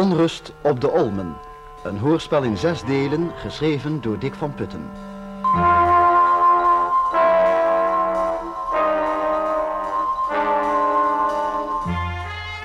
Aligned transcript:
Onrust 0.00 0.52
op 0.62 0.80
de 0.80 0.90
Olmen. 0.90 1.36
Een 1.84 1.98
hoorspel 1.98 2.42
in 2.42 2.56
zes 2.56 2.84
delen, 2.84 3.30
geschreven 3.36 4.00
door 4.00 4.18
Dick 4.18 4.34
van 4.34 4.54
Putten. 4.54 4.90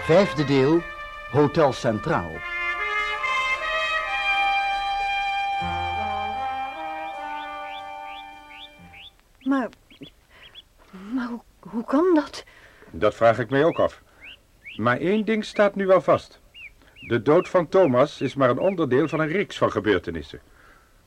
Vijfde 0.01 0.45
deel, 0.45 0.81
Hotel 1.31 1.73
Centraal. 1.73 2.31
Maar, 9.39 9.69
maar 11.13 11.27
hoe, 11.27 11.41
hoe 11.59 11.83
kan 11.83 12.11
dat? 12.13 12.43
Dat 12.91 13.15
vraag 13.15 13.39
ik 13.39 13.49
mij 13.49 13.63
ook 13.63 13.79
af. 13.79 14.01
Maar 14.75 14.97
één 14.97 15.25
ding 15.25 15.45
staat 15.45 15.75
nu 15.75 15.85
wel 15.87 16.01
vast. 16.01 16.43
De 17.07 17.21
dood 17.21 17.49
van 17.49 17.69
Thomas 17.69 18.21
is 18.21 18.35
maar 18.35 18.49
een 18.49 18.59
onderdeel 18.59 19.07
van 19.07 19.19
een 19.19 19.27
reeks 19.27 19.57
van 19.57 19.71
gebeurtenissen. 19.71 20.39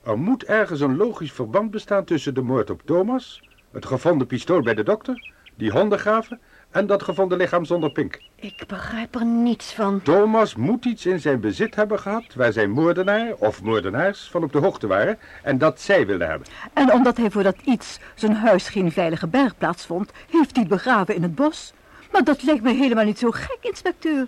Er 0.03 0.19
moet 0.19 0.45
ergens 0.45 0.81
een 0.81 0.97
logisch 0.97 1.33
verband 1.33 1.71
bestaan 1.71 2.05
tussen 2.05 2.35
de 2.35 2.43
moord 2.43 2.71
op 2.71 2.83
Thomas, 2.85 3.43
het 3.73 3.87
gevonden 3.87 4.27
pistool 4.27 4.61
bij 4.61 4.75
de 4.75 4.83
dokter, 4.83 5.33
die 5.57 5.71
hondengraven 5.71 6.41
en 6.71 6.87
dat 6.87 7.03
gevonden 7.03 7.39
lichaam 7.39 7.65
zonder 7.65 7.91
pink. 7.91 8.21
Ik 8.37 8.65
begrijp 8.67 9.15
er 9.15 9.25
niets 9.25 9.75
van. 9.75 10.03
Thomas 10.03 10.55
moet 10.55 10.85
iets 10.85 11.07
in 11.07 11.21
zijn 11.21 11.41
bezit 11.41 11.75
hebben 11.75 11.99
gehad 11.99 12.35
waar 12.35 12.53
zijn 12.53 12.71
moordenaar 12.71 13.35
of 13.39 13.63
moordenaars 13.63 14.29
van 14.31 14.43
op 14.43 14.53
de 14.53 14.59
hoogte 14.59 14.87
waren 14.87 15.19
en 15.43 15.59
dat 15.59 15.81
zij 15.81 16.07
wilden 16.07 16.29
hebben. 16.29 16.49
En 16.73 16.93
omdat 16.93 17.17
hij 17.17 17.31
voor 17.31 17.43
dat 17.43 17.57
iets 17.65 17.99
zijn 18.15 18.35
huis 18.35 18.69
geen 18.69 18.93
veilige 18.93 19.27
bergplaats 19.27 19.87
vond, 19.87 20.13
heeft 20.31 20.53
hij 20.53 20.61
het 20.61 20.69
begraven 20.69 21.15
in 21.15 21.23
het 21.23 21.35
bos. 21.35 21.73
Maar 22.13 22.25
dat 22.25 22.43
lijkt 22.43 22.63
me 22.63 22.73
helemaal 22.73 23.05
niet 23.05 23.19
zo 23.19 23.31
gek, 23.31 23.59
inspecteur. 23.61 24.27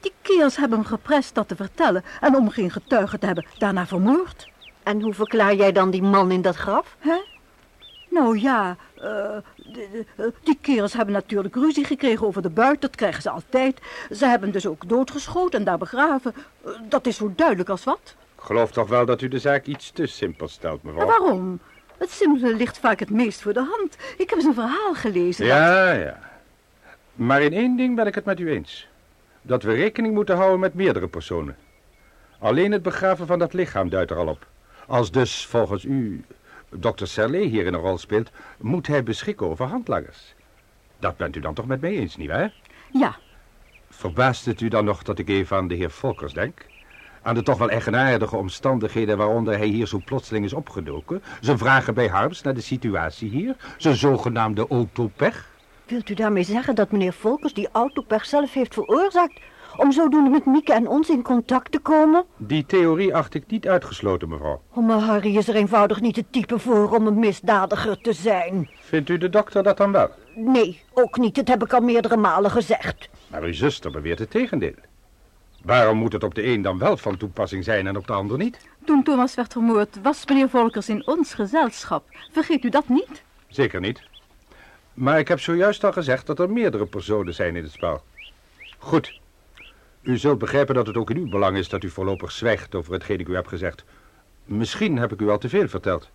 Die 0.00 0.12
keels 0.22 0.56
hebben 0.56 0.78
hem 0.78 0.86
geprest 0.86 1.34
dat 1.34 1.48
te 1.48 1.56
vertellen 1.56 2.04
en 2.20 2.36
om 2.36 2.50
geen 2.50 2.70
getuige 2.70 3.18
te 3.18 3.26
hebben 3.26 3.46
daarna 3.58 3.86
vermoord. 3.86 4.48
En 4.82 5.00
hoe 5.00 5.14
verklaar 5.14 5.54
jij 5.54 5.72
dan 5.72 5.90
die 5.90 6.02
man 6.02 6.30
in 6.30 6.42
dat 6.42 6.56
graf? 6.56 6.96
Hè? 6.98 7.16
Nou 8.10 8.38
ja, 8.38 8.76
uh, 9.02 9.36
uh, 10.16 10.26
die 10.42 10.58
kerels 10.60 10.92
hebben 10.92 11.14
natuurlijk 11.14 11.54
ruzie 11.54 11.84
gekregen 11.84 12.26
over 12.26 12.42
de 12.42 12.50
buit. 12.50 12.80
Dat 12.80 12.96
krijgen 12.96 13.22
ze 13.22 13.30
altijd. 13.30 13.80
Ze 14.12 14.26
hebben 14.26 14.50
dus 14.50 14.66
ook 14.66 14.88
doodgeschoten 14.88 15.58
en 15.58 15.64
daar 15.64 15.78
begraven. 15.78 16.34
Uh, 16.66 16.72
dat 16.88 17.06
is 17.06 17.16
zo 17.16 17.32
duidelijk 17.36 17.68
als 17.68 17.84
wat. 17.84 18.14
Ik 18.36 18.42
geloof 18.44 18.70
toch 18.70 18.88
wel 18.88 19.06
dat 19.06 19.20
u 19.20 19.28
de 19.28 19.38
zaak 19.38 19.66
iets 19.66 19.90
te 19.90 20.06
simpel 20.06 20.48
stelt, 20.48 20.82
mevrouw. 20.82 21.02
En 21.02 21.06
waarom? 21.06 21.60
Het 21.98 22.10
simpele 22.10 22.54
ligt 22.54 22.78
vaak 22.78 22.98
het 22.98 23.10
meest 23.10 23.42
voor 23.42 23.52
de 23.52 23.66
hand. 23.76 23.96
Ik 24.16 24.30
heb 24.30 24.38
eens 24.38 24.44
een 24.44 24.54
verhaal 24.54 24.94
gelezen. 24.94 25.46
Ja, 25.46 25.92
dat... 25.92 26.02
ja. 26.02 26.18
Maar 27.14 27.42
in 27.42 27.52
één 27.52 27.76
ding 27.76 27.96
ben 27.96 28.06
ik 28.06 28.14
het 28.14 28.24
met 28.24 28.40
u 28.40 28.50
eens. 28.50 28.88
Dat 29.42 29.62
we 29.62 29.72
rekening 29.72 30.14
moeten 30.14 30.36
houden 30.36 30.60
met 30.60 30.74
meerdere 30.74 31.08
personen. 31.08 31.56
Alleen 32.38 32.72
het 32.72 32.82
begraven 32.82 33.26
van 33.26 33.38
dat 33.38 33.52
lichaam 33.52 33.88
duidt 33.88 34.10
er 34.10 34.16
al 34.16 34.26
op. 34.26 34.46
Als 34.86 35.10
dus 35.10 35.46
volgens 35.46 35.84
u 35.84 36.24
dokter 36.70 37.06
Serlet 37.06 37.50
hier 37.50 37.66
een 37.66 37.74
rol 37.74 37.98
speelt, 37.98 38.30
moet 38.58 38.86
hij 38.86 39.02
beschikken 39.02 39.46
over 39.46 39.66
handlangers. 39.66 40.34
Dat 40.98 41.16
bent 41.16 41.36
u 41.36 41.40
dan 41.40 41.54
toch 41.54 41.66
met 41.66 41.80
mij 41.80 41.96
eens, 41.96 42.16
nietwaar? 42.16 42.52
Ja. 42.92 43.16
Verbaast 43.90 44.44
het 44.44 44.60
u 44.60 44.68
dan 44.68 44.84
nog 44.84 45.02
dat 45.02 45.18
ik 45.18 45.28
even 45.28 45.56
aan 45.56 45.68
de 45.68 45.74
heer 45.74 45.90
Volkers 45.90 46.32
denk? 46.32 46.66
Aan 47.22 47.34
de 47.34 47.42
toch 47.42 47.58
wel 47.58 47.70
eigenaardige 47.70 48.36
omstandigheden 48.36 49.16
waaronder 49.16 49.56
hij 49.56 49.66
hier 49.66 49.86
zo 49.86 50.00
plotseling 50.04 50.44
is 50.44 50.52
opgedoken? 50.52 51.22
Zijn 51.40 51.58
vragen 51.58 51.94
bij 51.94 52.08
Harms 52.08 52.42
naar 52.42 52.54
de 52.54 52.60
situatie 52.60 53.30
hier? 53.30 53.56
Zijn 53.76 53.96
zogenaamde 53.96 54.66
autopech? 54.68 55.50
Wilt 55.88 56.08
u 56.08 56.14
daarmee 56.14 56.42
zeggen 56.42 56.74
dat 56.74 56.90
meneer 56.90 57.12
Volkers 57.12 57.54
die 57.54 57.68
autopech 57.72 58.24
zelf 58.24 58.52
heeft 58.52 58.74
veroorzaakt... 58.74 59.40
om 59.76 59.92
zodoende 59.92 60.30
met 60.30 60.46
Mieke 60.46 60.72
en 60.72 60.88
ons 60.88 61.08
in 61.10 61.22
contact 61.22 61.72
te 61.72 61.78
komen? 61.78 62.24
Die 62.36 62.66
theorie 62.66 63.14
acht 63.14 63.34
ik 63.34 63.46
niet 63.46 63.68
uitgesloten, 63.68 64.28
mevrouw. 64.28 64.62
Oh, 64.74 64.86
maar 64.86 64.98
Harry 64.98 65.36
is 65.36 65.48
er 65.48 65.54
eenvoudig 65.54 66.00
niet 66.00 66.16
het 66.16 66.32
type 66.32 66.58
voor 66.58 66.94
om 66.94 67.06
een 67.06 67.18
misdadiger 67.18 68.00
te 68.00 68.12
zijn. 68.12 68.70
Vindt 68.80 69.08
u 69.08 69.18
de 69.18 69.28
dokter 69.28 69.62
dat 69.62 69.76
dan 69.76 69.92
wel? 69.92 70.10
Nee, 70.34 70.82
ook 70.92 71.18
niet. 71.18 71.34
Dat 71.34 71.48
heb 71.48 71.62
ik 71.62 71.72
al 71.72 71.80
meerdere 71.80 72.16
malen 72.16 72.50
gezegd. 72.50 73.08
Maar 73.26 73.42
uw 73.42 73.52
zuster 73.52 73.90
beweert 73.90 74.18
het 74.18 74.30
tegendeel. 74.30 74.74
Waarom 75.62 75.98
moet 75.98 76.12
het 76.12 76.24
op 76.24 76.34
de 76.34 76.46
een 76.46 76.62
dan 76.62 76.78
wel 76.78 76.96
van 76.96 77.16
toepassing 77.16 77.64
zijn 77.64 77.86
en 77.86 77.96
op 77.96 78.06
de 78.06 78.12
ander 78.12 78.38
niet? 78.38 78.58
Toen 78.84 79.02
Thomas 79.02 79.34
werd 79.34 79.52
vermoord 79.52 79.98
was 80.02 80.26
meneer 80.26 80.48
Volkers 80.48 80.88
in 80.88 81.06
ons 81.06 81.34
gezelschap. 81.34 82.04
Vergeet 82.32 82.64
u 82.64 82.68
dat 82.68 82.88
niet? 82.88 83.22
Zeker 83.48 83.80
niet. 83.80 84.02
Maar 84.98 85.18
ik 85.18 85.28
heb 85.28 85.40
zojuist 85.40 85.84
al 85.84 85.92
gezegd 85.92 86.26
dat 86.26 86.38
er 86.38 86.50
meerdere 86.50 86.86
personen 86.86 87.34
zijn 87.34 87.56
in 87.56 87.62
het 87.62 87.72
spel. 87.72 88.02
Goed. 88.78 89.20
U 90.02 90.16
zult 90.16 90.38
begrijpen 90.38 90.74
dat 90.74 90.86
het 90.86 90.96
ook 90.96 91.10
in 91.10 91.16
uw 91.16 91.28
belang 91.28 91.56
is 91.56 91.68
dat 91.68 91.82
u 91.82 91.90
voorlopig 91.90 92.32
zwijgt 92.32 92.74
over 92.74 92.92
hetgeen 92.92 93.20
ik 93.20 93.28
u 93.28 93.34
heb 93.34 93.46
gezegd. 93.46 93.84
Misschien 94.44 94.98
heb 94.98 95.12
ik 95.12 95.20
u 95.20 95.28
al 95.28 95.38
te 95.38 95.48
veel 95.48 95.68
verteld. 95.68 96.08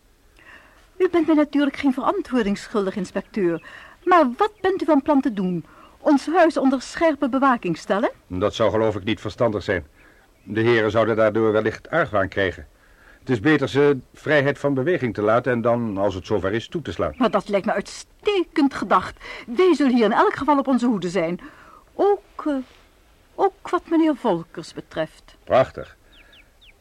U 0.97 1.09
bent 1.11 1.25
mij 1.25 1.35
natuurlijk 1.35 1.75
geen 1.75 1.93
verantwoording 1.93 2.57
schuldig, 2.57 2.95
inspecteur. 2.95 3.65
Maar 4.03 4.29
wat 4.37 4.51
bent 4.61 4.81
u 4.81 4.85
van 4.85 5.01
plan 5.01 5.21
te 5.21 5.33
doen? 5.33 5.65
Ons 5.99 6.27
huis 6.27 6.57
onder 6.57 6.81
scherpe 6.81 7.29
bewaking 7.29 7.77
stellen? 7.77 8.11
Dat 8.27 8.53
zou 8.53 8.71
geloof 8.71 8.95
ik 8.95 9.03
niet 9.03 9.21
verstandig 9.21 9.63
zijn. 9.63 9.85
De 10.43 10.61
heren 10.61 10.91
zouden 10.91 11.15
daardoor 11.15 11.51
wellicht 11.51 11.89
argwaan 11.89 12.27
krijgen. 12.27 12.67
Het 13.23 13.31
is 13.31 13.39
beter 13.39 13.69
ze 13.69 13.97
vrijheid 14.13 14.59
van 14.59 14.73
beweging 14.73 15.13
te 15.13 15.21
laten 15.21 15.51
en 15.51 15.61
dan, 15.61 15.97
als 15.97 16.15
het 16.15 16.25
zover 16.25 16.53
is, 16.53 16.67
toe 16.67 16.81
te 16.81 16.91
slaan. 16.91 17.13
Maar 17.17 17.31
dat 17.31 17.49
lijkt 17.49 17.65
me 17.65 17.71
uitstekend 17.71 18.73
gedacht. 18.73 19.17
Wij 19.47 19.75
zullen 19.75 19.95
hier 19.95 20.05
in 20.05 20.11
elk 20.11 20.35
geval 20.35 20.57
op 20.57 20.67
onze 20.67 20.85
hoede 20.85 21.09
zijn. 21.09 21.39
Ook, 21.93 22.45
uh, 22.47 22.55
ook 23.35 23.69
wat 23.69 23.83
meneer 23.89 24.15
Volkers 24.15 24.73
betreft. 24.73 25.35
Prachtig. 25.43 25.97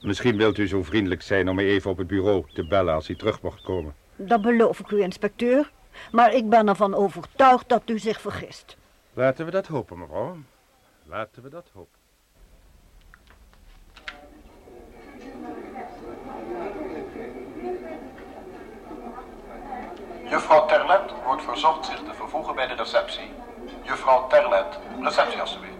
Misschien 0.00 0.36
wilt 0.36 0.58
u 0.58 0.68
zo 0.68 0.82
vriendelijk 0.82 1.22
zijn 1.22 1.48
om 1.48 1.54
me 1.54 1.64
even 1.64 1.90
op 1.90 1.98
het 1.98 2.06
bureau 2.06 2.44
te 2.52 2.66
bellen 2.66 2.94
als 2.94 3.06
hij 3.06 3.16
terug 3.16 3.42
mocht 3.42 3.62
komen. 3.62 3.94
Dat 4.16 4.42
beloof 4.42 4.78
ik 4.78 4.90
u, 4.90 5.02
inspecteur. 5.02 5.70
Maar 6.12 6.34
ik 6.34 6.48
ben 6.48 6.68
ervan 6.68 6.94
overtuigd 6.94 7.68
dat 7.68 7.82
u 7.86 7.98
zich 7.98 8.20
vergist. 8.20 8.76
Laten 9.12 9.44
we 9.44 9.50
dat 9.50 9.66
hopen, 9.66 9.98
mevrouw. 9.98 10.36
Laten 11.04 11.42
we 11.42 11.48
dat 11.48 11.70
hopen. 11.72 12.01
Juffrouw 20.32 20.66
Terlet 20.66 21.12
wordt 21.24 21.42
verzocht 21.42 21.86
zich 21.86 21.94
te 21.94 22.14
vervoegen 22.14 22.54
bij 22.54 22.66
de 22.66 22.74
receptie. 22.74 23.30
Juffrouw 23.82 24.26
Terlet, 24.28 24.78
receptie 25.00 25.40
alstublieft. 25.40 25.74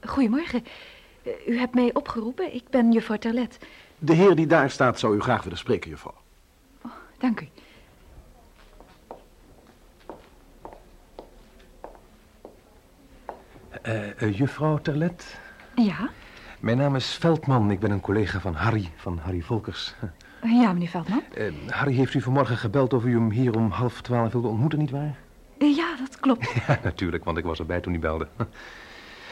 Goedemorgen. 0.00 0.64
U 1.46 1.58
hebt 1.58 1.74
mij 1.74 1.90
opgeroepen. 1.92 2.54
Ik 2.54 2.68
ben 2.68 2.92
juffrouw 2.92 3.18
Terlet. 3.18 3.58
De 3.98 4.12
heer 4.12 4.34
die 4.34 4.46
daar 4.46 4.70
staat 4.70 4.98
zou 4.98 5.16
u 5.16 5.20
graag 5.20 5.42
willen 5.42 5.58
spreken, 5.58 5.90
juffrouw. 5.90 6.14
Oh, 6.84 6.92
dank 7.18 7.40
u. 7.40 7.48
Uh, 13.82 14.22
uh, 14.22 14.38
juffrouw 14.38 14.78
Terlet? 14.78 15.38
Ja? 15.74 16.10
Mijn 16.66 16.78
naam 16.78 16.96
is 16.96 17.14
Veldman. 17.14 17.70
Ik 17.70 17.80
ben 17.80 17.90
een 17.90 18.00
collega 18.00 18.40
van 18.40 18.54
Harry, 18.54 18.90
van 18.96 19.18
Harry 19.18 19.40
Volkers. 19.40 19.94
Ja, 20.42 20.72
meneer 20.72 20.88
Veldman. 20.88 21.22
Uh, 21.38 21.52
Harry 21.68 21.94
heeft 21.94 22.14
u 22.14 22.20
vanmorgen 22.20 22.56
gebeld 22.56 22.92
of 22.92 23.04
u 23.04 23.12
hem 23.12 23.30
hier 23.30 23.56
om 23.56 23.70
half 23.70 24.00
twaalf 24.00 24.32
wilde 24.32 24.48
ontmoeten, 24.48 24.78
nietwaar? 24.78 25.16
Ja, 25.58 25.96
dat 25.98 26.20
klopt. 26.20 26.52
Ja, 26.66 26.80
natuurlijk, 26.82 27.24
want 27.24 27.38
ik 27.38 27.44
was 27.44 27.58
erbij 27.58 27.80
toen 27.80 27.92
hij 27.92 28.00
belde. 28.00 28.28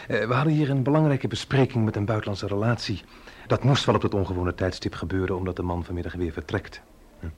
we 0.06 0.34
hadden 0.34 0.52
hier 0.52 0.70
een 0.70 0.82
belangrijke 0.82 1.28
bespreking 1.28 1.84
met 1.84 1.96
een 1.96 2.04
buitenlandse 2.04 2.46
relatie. 2.46 3.02
Dat 3.46 3.64
moest 3.64 3.84
wel 3.84 3.94
op 3.94 4.00
dat 4.00 4.14
ongewone 4.14 4.54
tijdstip 4.54 4.94
gebeuren, 4.94 5.36
omdat 5.36 5.56
de 5.56 5.62
man 5.62 5.84
vanmiddag 5.84 6.14
weer 6.14 6.32
vertrekt. 6.32 6.82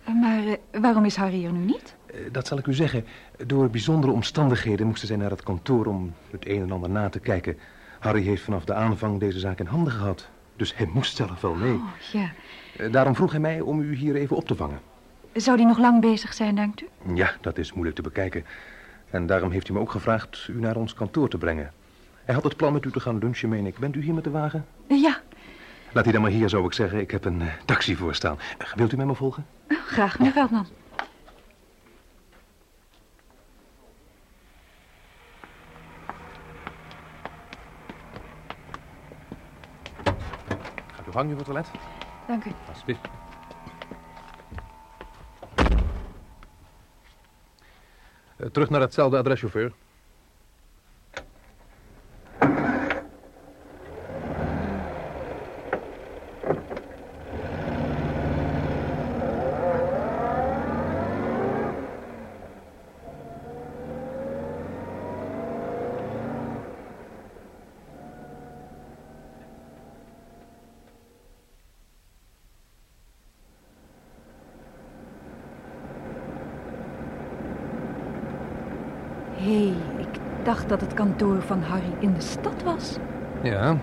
Maar 0.04 0.56
waarom 0.80 1.04
is 1.04 1.16
Harry 1.16 1.44
er 1.44 1.52
nu 1.52 1.64
niet? 1.64 1.94
Dat 2.32 2.46
zal 2.46 2.58
ik 2.58 2.66
u 2.66 2.74
zeggen. 2.74 3.04
Door 3.46 3.70
bijzondere 3.70 4.12
omstandigheden 4.12 4.86
moesten 4.86 5.08
zij 5.08 5.16
naar 5.16 5.30
het 5.30 5.42
kantoor 5.42 5.86
om 5.86 6.14
het 6.30 6.48
een 6.48 6.62
en 6.62 6.72
ander 6.72 6.90
na 6.90 7.08
te 7.08 7.18
kijken. 7.18 7.56
Harry 7.98 8.22
heeft 8.22 8.42
vanaf 8.42 8.64
de 8.64 8.74
aanvang 8.74 9.20
deze 9.20 9.38
zaak 9.38 9.58
in 9.58 9.66
handen 9.66 9.92
gehad. 9.92 10.28
Dus 10.56 10.76
hij 10.76 10.86
moest 10.92 11.16
zelf 11.16 11.40
wel 11.40 11.54
mee. 11.54 11.72
Oh, 11.72 11.82
ja. 12.12 12.30
Uh, 12.80 12.92
daarom 12.92 13.14
vroeg 13.14 13.30
hij 13.30 13.40
mij 13.40 13.60
om 13.60 13.80
u 13.80 13.94
hier 13.94 14.14
even 14.14 14.36
op 14.36 14.46
te 14.46 14.54
vangen. 14.54 14.80
Zou 15.32 15.56
die 15.56 15.66
nog 15.66 15.78
lang 15.78 16.00
bezig 16.00 16.34
zijn, 16.34 16.54
denkt 16.54 16.82
u? 16.82 16.86
Ja, 17.14 17.32
dat 17.40 17.58
is 17.58 17.72
moeilijk 17.72 17.96
te 17.96 18.02
bekijken. 18.02 18.44
En 19.10 19.26
daarom 19.26 19.50
heeft 19.50 19.66
hij 19.66 19.76
me 19.76 19.82
ook 19.82 19.90
gevraagd 19.90 20.48
u 20.50 20.60
naar 20.60 20.76
ons 20.76 20.94
kantoor 20.94 21.28
te 21.28 21.38
brengen. 21.38 21.72
Hij 22.24 22.34
had 22.34 22.44
het 22.44 22.56
plan 22.56 22.72
met 22.72 22.84
u 22.84 22.90
te 22.90 23.00
gaan 23.00 23.18
lunchen, 23.18 23.48
meen 23.48 23.66
ik. 23.66 23.78
Bent 23.78 23.96
u 23.96 24.02
hier 24.02 24.14
met 24.14 24.24
de 24.24 24.30
wagen? 24.30 24.66
Ja. 24.88 25.20
Laat 25.92 26.04
hij 26.04 26.12
dan 26.12 26.22
maar 26.22 26.30
hier, 26.30 26.48
zou 26.48 26.64
ik 26.64 26.72
zeggen. 26.72 27.00
Ik 27.00 27.10
heb 27.10 27.24
een 27.24 27.40
uh, 27.40 27.46
taxi 27.64 27.96
voorstaan. 27.96 28.38
Uh, 28.62 28.72
wilt 28.74 28.92
u 28.92 28.96
met 28.96 29.06
me 29.06 29.14
volgen? 29.14 29.46
Oh, 29.70 29.76
graag, 29.86 30.18
meneer. 30.18 30.32
Veldman. 30.32 30.66
Gang, 41.16 41.28
juffrouw 41.28 41.44
Toilet? 41.44 41.70
Dank 42.26 42.44
u. 42.44 42.50
Alsjeblieft. 42.68 43.08
Eh, 48.36 48.46
terug 48.52 48.70
naar 48.70 48.80
hetzelfde 48.80 49.18
adres, 49.18 49.40
chauffeur. 49.40 49.72
Hé, 79.46 79.52
hey, 79.52 79.74
ik 79.98 80.20
dacht 80.44 80.68
dat 80.68 80.80
het 80.80 80.94
kantoor 80.94 81.34
van 81.46 81.62
Harry 81.62 81.92
in 81.98 82.14
de 82.14 82.20
stad 82.20 82.62
was. 82.64 82.96
Ja, 83.42 83.76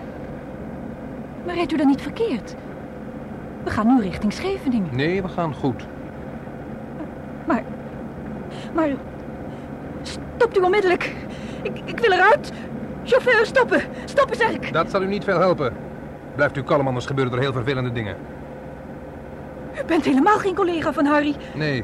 Maar 1.46 1.56
rijdt 1.56 1.72
u 1.72 1.78
dan 1.78 1.88
niet 1.88 2.02
verkeerd? 2.02 2.56
We 3.64 3.70
gaan 3.70 3.88
nu 3.96 4.02
richting 4.02 4.34
Scheveningen. 4.34 4.96
nee, 4.96 5.22
we 5.22 5.28
gaan 5.28 5.54
goed. 5.54 5.86
Maar, 7.48 7.64
maar, 8.74 8.90
stopt 10.02 10.58
u 10.58 10.62
onmiddellijk. 10.62 11.16
Ik, 11.62 11.82
ik 11.86 12.00
wil 12.00 12.12
eruit. 12.12 12.52
Chauffeur, 13.04 13.46
stoppen. 13.46 13.82
Stoppen, 14.06 14.36
zeg 14.38 14.50
ik. 14.52 14.74
Dat 14.74 14.90
zal 14.90 15.02
u 15.02 15.08
niet 15.08 15.24
veel 15.24 15.40
helpen. 15.40 15.74
Blijft 16.36 16.58
u 16.58 16.64
kalm, 16.64 16.88
anders 16.88 17.06
gebeuren 17.06 17.34
er 17.34 17.40
heel 17.40 17.52
vervelende 17.54 17.92
dingen. 17.92 18.16
U 19.82 19.86
bent 19.86 20.06
helemaal 20.06 20.38
geen 20.38 20.56
collega 20.56 20.94
van 20.94 21.06
Harry. 21.06 21.36
Nee, 21.56 21.84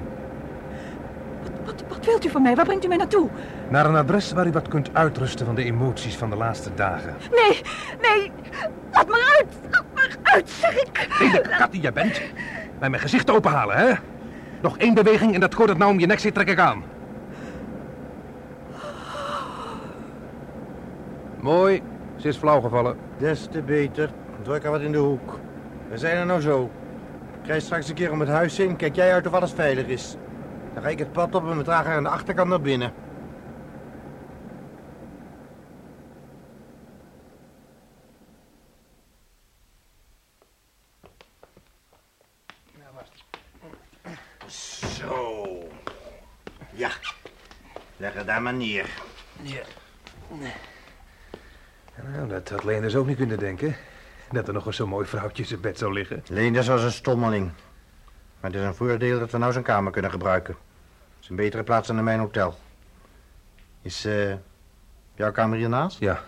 Wat, 1.66 1.84
wat 1.88 2.06
wilt 2.06 2.26
u 2.26 2.30
van 2.30 2.42
mij? 2.42 2.56
Waar 2.56 2.66
brengt 2.66 2.86
u 2.86 2.88
mij 2.88 2.98
naartoe? 2.98 3.28
Naar 3.70 3.86
een 3.86 3.96
adres 3.96 4.32
waar 4.32 4.48
u 4.48 4.52
wat 4.52 4.68
kunt 4.68 4.90
uitrusten 4.94 5.46
van 5.46 5.56
de 5.56 5.64
emoties 5.64 6.16
van 6.16 6.30
de 6.30 6.36
laatste 6.36 6.74
dagen. 6.76 7.16
Nee, 7.32 7.62
nee. 8.02 8.32
Laat 8.92 9.08
maar 9.08 9.36
uit. 9.40 9.54
Laat 9.72 9.86
maar 9.94 10.16
uit, 10.24 10.50
zeg 10.50 10.82
ik. 10.82 11.08
Lelijke 11.20 11.50
kat 11.58 11.72
die 11.72 11.82
jij 11.82 11.94
bent. 11.94 12.22
Bij 12.80 12.90
mijn 12.90 13.02
gezicht 13.02 13.30
openhalen, 13.30 13.78
hè? 13.78 13.94
Nog 14.62 14.78
één 14.78 14.94
beweging 14.94 15.34
en 15.34 15.40
dat 15.40 15.56
koord 15.56 15.68
dat 15.68 15.78
nou 15.78 15.92
om 15.92 16.00
je 16.00 16.06
nek 16.06 16.20
zit, 16.20 16.34
trek 16.34 16.50
ik 16.50 16.60
aan. 16.60 16.84
Mooi. 21.40 21.82
Ze 22.16 22.28
is 22.28 22.38
flauw 22.38 22.62
gevallen. 22.62 22.98
Des 23.18 23.48
te 23.52 23.62
beter. 23.62 24.10
Druk 24.42 24.64
er 24.64 24.72
wat 24.72 24.82
in 24.82 24.92
de 24.92 24.98
hoek. 24.98 25.40
We 25.90 25.98
zijn 25.98 26.18
er 26.18 26.26
nou 26.26 26.42
zo. 26.42 26.72
Krijg 27.44 27.62
straks 27.62 27.90
een 27.90 27.96
keer 27.96 28.12
om 28.12 28.20
het 28.20 28.30
huis 28.30 28.60
in. 28.60 28.76
Kijk 28.76 28.96
jij 28.96 29.14
uit 29.14 29.28
of 29.28 29.34
alles 29.34 29.52
veilig 29.52 29.86
is. 29.86 30.16
Dan 30.74 30.84
ga 30.84 30.90
ik 30.90 31.00
het 31.00 31.12
pad 31.12 31.36
op 31.36 31.50
en 31.50 31.58
we 31.58 31.64
dragen 31.64 31.86
haar 31.86 31.98
aan 31.98 32.04
de 32.04 32.10
achterkant 32.10 32.50
naar 32.50 32.62
binnen. 32.62 32.92
Het 48.30 48.38
daar 48.38 48.54
maar 48.54 48.62
neer. 48.62 48.90
Nou, 52.14 52.28
dat 52.28 52.50
had 52.50 52.64
Leen 52.64 52.82
dus 52.82 52.96
ook 52.96 53.08
niet 53.08 53.18
kunnen 53.18 53.40
denken. 53.40 53.76
Dat 54.32 54.48
er 54.48 54.54
nog 54.54 54.66
eens 54.66 54.76
zo'n 54.76 54.90
mooi 54.90 55.08
vrouwtje 55.08 55.44
in 55.44 55.50
zijn 55.50 55.62
bed 55.62 55.78
zou 55.78 55.94
liggen. 55.94 56.24
Leenders 56.28 56.68
was 56.68 56.84
een 56.84 56.92
stommeling. 56.92 57.52
Maar 58.40 58.52
het 58.52 58.60
is 58.60 58.66
een 58.66 58.76
voordeel 58.76 59.20
dat 59.20 59.32
we 59.32 59.38
nou 59.38 59.52
zijn 59.52 59.64
kamer 59.64 59.92
kunnen 59.92 60.12
gebruiken. 60.12 60.54
Het 60.54 61.24
is 61.24 61.30
een 61.30 61.36
betere 61.36 61.64
plaats 61.64 61.88
dan 61.88 61.98
in 61.98 62.04
mijn 62.04 62.20
hotel. 62.20 62.58
Is 63.82 64.06
eh, 64.06 64.34
jouw 65.16 65.32
kamer 65.32 65.58
hiernaast? 65.58 66.00
Ja. 66.00 66.24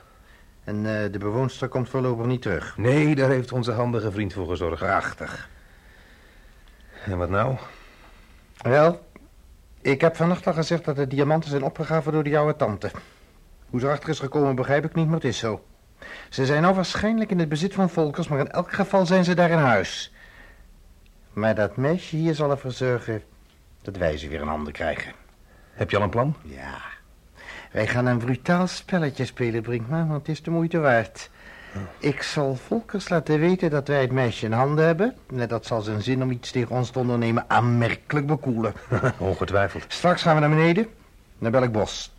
En 0.63 0.75
eh, 0.75 1.11
de 1.11 1.19
bewoonster 1.19 1.67
komt 1.67 1.89
voorlopig 1.89 2.25
niet 2.25 2.41
terug. 2.41 2.77
Nee, 2.77 3.15
daar 3.15 3.29
heeft 3.29 3.51
onze 3.51 3.71
handige 3.71 4.11
vriend 4.11 4.33
voor 4.33 4.47
gezorgd. 4.47 4.79
Prachtig. 4.79 5.49
En 7.05 7.17
wat 7.17 7.29
nou? 7.29 7.57
Wel, 8.57 9.10
ik 9.81 10.01
heb 10.01 10.15
vannacht 10.15 10.47
al 10.47 10.53
gezegd 10.53 10.85
dat 10.85 10.95
de 10.95 11.07
diamanten 11.07 11.49
zijn 11.49 11.63
opgegraven 11.63 12.11
door 12.11 12.23
de 12.23 12.29
jouwe 12.29 12.55
tante. 12.55 12.91
Hoe 13.69 13.79
ze 13.79 13.85
erachter 13.85 14.09
is 14.09 14.19
gekomen 14.19 14.55
begrijp 14.55 14.85
ik 14.85 14.95
niet, 14.95 15.05
maar 15.05 15.15
het 15.15 15.23
is 15.23 15.37
zo. 15.37 15.63
Ze 16.29 16.45
zijn 16.45 16.61
nou 16.61 16.75
waarschijnlijk 16.75 17.31
in 17.31 17.39
het 17.39 17.49
bezit 17.49 17.73
van 17.73 17.89
Volkers, 17.89 18.27
maar 18.27 18.39
in 18.39 18.51
elk 18.51 18.71
geval 18.71 19.05
zijn 19.05 19.23
ze 19.23 19.33
daar 19.33 19.49
in 19.49 19.57
huis. 19.57 20.13
Maar 21.33 21.55
dat 21.55 21.75
meisje 21.75 22.15
hier 22.15 22.35
zal 22.35 22.51
ervoor 22.51 22.71
zorgen 22.71 23.23
dat 23.81 23.97
wij 23.97 24.17
ze 24.17 24.27
weer 24.27 24.41
in 24.41 24.47
handen 24.47 24.73
krijgen. 24.73 25.13
Heb 25.71 25.89
je 25.89 25.97
al 25.97 26.03
een 26.03 26.09
plan? 26.09 26.35
Ja. 26.41 26.81
Wij 27.71 27.87
gaan 27.87 28.05
een 28.05 28.17
brutaal 28.17 28.67
spelletje 28.67 29.25
spelen, 29.25 29.61
Brinkman, 29.61 30.07
want 30.07 30.19
het 30.19 30.29
is 30.29 30.43
de 30.43 30.51
moeite 30.51 30.79
waard. 30.79 31.29
Ik 31.97 32.21
zal 32.21 32.55
Volkers 32.55 33.09
laten 33.09 33.39
weten 33.39 33.69
dat 33.69 33.87
wij 33.87 34.01
het 34.01 34.11
meisje 34.11 34.45
in 34.45 34.51
handen 34.51 34.85
hebben. 34.85 35.15
En 35.35 35.47
dat 35.47 35.65
zal 35.65 35.81
zijn 35.81 36.01
zin 36.01 36.23
om 36.23 36.31
iets 36.31 36.51
tegen 36.51 36.75
ons 36.75 36.89
te 36.89 36.99
ondernemen 36.99 37.45
aanmerkelijk 37.47 38.27
bekoelen. 38.27 38.73
Ongetwijfeld. 39.17 39.85
Straks 39.87 40.21
gaan 40.21 40.33
we 40.35 40.41
naar 40.41 40.49
beneden, 40.49 40.87
naar 41.37 41.51
Belk 41.51 41.71
Bos. 41.71 42.13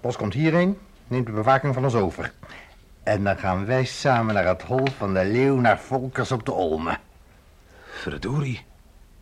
Bos 0.00 0.16
komt 0.16 0.34
hierheen, 0.34 0.78
neemt 1.06 1.26
de 1.26 1.32
bewaking 1.32 1.74
van 1.74 1.84
ons 1.84 1.94
over. 1.94 2.32
En 3.02 3.24
dan 3.24 3.38
gaan 3.38 3.66
wij 3.66 3.84
samen 3.84 4.34
naar 4.34 4.46
het 4.46 4.62
hol 4.62 4.86
van 4.96 5.14
de 5.14 5.24
leeuw 5.24 5.56
naar 5.56 5.78
Volkers 5.78 6.32
op 6.32 6.44
de 6.44 6.52
Olme. 6.52 6.98
Verdorie. 7.90 8.64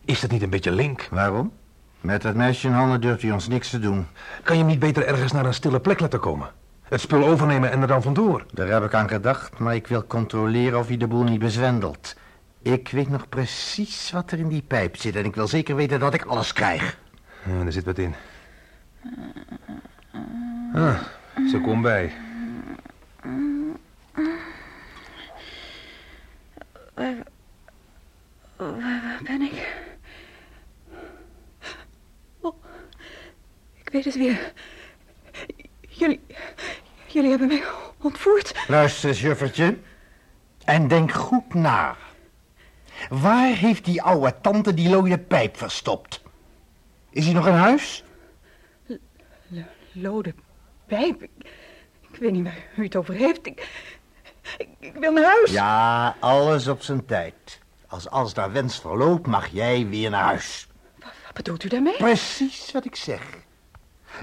Is 0.05 0.19
dat 0.19 0.31
niet 0.31 0.41
een 0.41 0.49
beetje 0.49 0.71
link? 0.71 1.07
Waarom? 1.11 1.51
Met 2.01 2.21
dat 2.21 2.35
meisje 2.35 2.67
in 2.67 2.73
handen 2.73 3.01
durft 3.01 3.21
hij 3.21 3.31
ons 3.31 3.47
niks 3.47 3.69
te 3.69 3.79
doen. 3.79 4.07
Kan 4.43 4.55
je 4.55 4.61
hem 4.61 4.71
niet 4.71 4.79
beter 4.79 5.05
ergens 5.05 5.31
naar 5.31 5.45
een 5.45 5.53
stille 5.53 5.79
plek 5.79 5.99
laten 5.99 6.19
komen? 6.19 6.49
Het 6.89 7.01
spul 7.01 7.27
overnemen 7.27 7.71
en 7.71 7.81
er 7.81 7.87
dan 7.87 8.01
vandoor? 8.01 8.45
Daar 8.53 8.67
heb 8.67 8.83
ik 8.83 8.93
aan 8.93 9.09
gedacht, 9.09 9.59
maar 9.59 9.75
ik 9.75 9.87
wil 9.87 10.05
controleren 10.05 10.79
of 10.79 10.87
hij 10.87 10.97
de 10.97 11.07
boel 11.07 11.23
niet 11.23 11.39
bezwendelt. 11.39 12.15
Ik 12.61 12.89
weet 12.89 13.09
nog 13.09 13.29
precies 13.29 14.11
wat 14.11 14.31
er 14.31 14.39
in 14.39 14.47
die 14.47 14.61
pijp 14.61 14.95
zit 14.95 15.15
en 15.15 15.25
ik 15.25 15.35
wil 15.35 15.47
zeker 15.47 15.75
weten 15.75 15.99
dat 15.99 16.13
ik 16.13 16.25
alles 16.25 16.53
krijg. 16.53 16.97
Ja, 17.43 17.65
er 17.65 17.71
zit 17.71 17.85
wat 17.85 17.97
in. 17.97 18.15
Ah, 20.73 20.99
ze 21.49 21.61
komt 21.63 21.81
bij. 21.81 22.13
Waar 26.93 27.15
ben 29.23 29.41
ik? 29.41 29.75
Oh, 32.41 32.55
ik 33.73 33.89
weet 33.89 34.05
het 34.05 34.17
weer. 34.17 34.53
Jullie, 35.97 36.19
jullie 37.07 37.29
hebben 37.29 37.47
mij 37.47 37.63
ontvoerd. 38.01 38.53
Luister, 38.67 39.11
juffertje. 39.11 39.77
En 40.65 40.87
denk 40.87 41.11
goed 41.11 41.53
na. 41.53 41.95
Waar 43.09 43.55
heeft 43.55 43.85
die 43.85 44.01
oude 44.01 44.35
tante 44.41 44.73
die 44.73 44.89
looie 44.89 45.17
pijp 45.17 45.57
verstopt? 45.57 46.21
Is 47.09 47.25
hij 47.25 47.33
nog 47.33 47.47
in 47.47 47.53
huis? 47.53 48.03
Lode 49.91 50.33
pijp. 50.85 51.23
Ik, 51.23 51.31
ik 52.11 52.19
weet 52.19 52.31
niet 52.31 52.43
waar 52.43 52.63
u 52.75 52.83
het 52.83 52.95
over 52.95 53.13
heeft. 53.13 53.45
Ik, 53.45 53.67
ik, 54.57 54.67
ik 54.79 54.93
wil 54.93 55.11
naar 55.11 55.23
huis. 55.23 55.51
Ja, 55.51 56.15
alles 56.19 56.67
op 56.67 56.81
zijn 56.81 57.05
tijd. 57.05 57.59
Als 57.87 58.09
alles 58.09 58.33
naar 58.33 58.51
wens 58.51 58.79
verloopt, 58.79 59.27
mag 59.27 59.47
jij 59.47 59.87
weer 59.87 60.09
naar 60.09 60.23
huis. 60.23 60.67
Wat 60.99 61.33
bedoelt 61.33 61.63
u 61.63 61.67
daarmee? 61.67 61.97
Precies 61.97 62.71
wat 62.71 62.85
ik 62.85 62.95
zeg. 62.95 63.45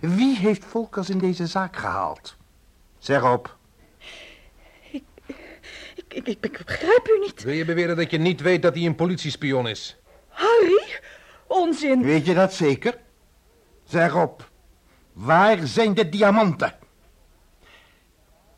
Wie 0.01 0.37
heeft 0.37 0.65
Volkers 0.65 1.11
in 1.11 1.19
deze 1.19 1.47
zaak 1.47 1.77
gehaald? 1.77 2.37
Zeg 2.99 3.33
op. 3.33 3.57
Ik, 4.91 5.05
ik, 6.09 6.27
ik 6.27 6.65
begrijp 6.67 7.09
u 7.09 7.19
niet. 7.21 7.43
Wil 7.43 7.55
je 7.55 7.65
beweren 7.65 7.97
dat 7.97 8.11
je 8.11 8.19
niet 8.19 8.41
weet 8.41 8.63
dat 8.63 8.75
hij 8.75 8.85
een 8.85 8.95
politiespion 8.95 9.69
is? 9.69 9.97
Harry? 10.29 11.01
Onzin. 11.47 12.03
Weet 12.03 12.27
je 12.27 12.35
dat 12.35 12.55
zeker? 12.55 12.99
Zeg 13.85 14.15
op. 14.15 14.51
Waar 15.13 15.67
zijn 15.67 15.95
de 15.95 16.09
diamanten? 16.09 16.75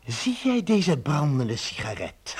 Zie 0.05 0.39
jij 0.43 0.63
deze 0.63 0.97
brandende 0.97 1.55
sigaret? 1.55 2.35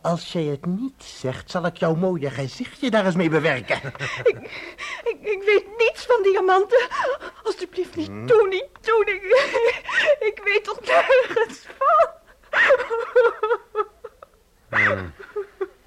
Als 0.00 0.32
jij 0.32 0.44
het 0.44 0.66
niet 0.66 1.02
zegt, 1.04 1.50
zal 1.50 1.66
ik 1.66 1.76
jouw 1.76 1.94
mooie 1.94 2.30
gezichtje 2.30 2.90
daar 2.90 3.06
eens 3.06 3.14
mee 3.14 3.28
bewerken. 3.28 3.76
Ik, 4.22 4.38
ik, 5.04 5.18
ik 5.20 5.42
weet 5.44 5.66
niets 5.78 6.06
van 6.06 6.22
diamanten. 6.22 6.88
Alsjeblieft, 7.44 7.96
niet 7.96 8.06
doen, 8.06 8.48
niet 8.48 8.68
doen. 8.80 9.04
Ik, 9.06 9.22
ik 10.34 10.40
weet 10.44 10.64
toch 10.64 10.80
nergens 10.80 11.66
van. 11.78 12.16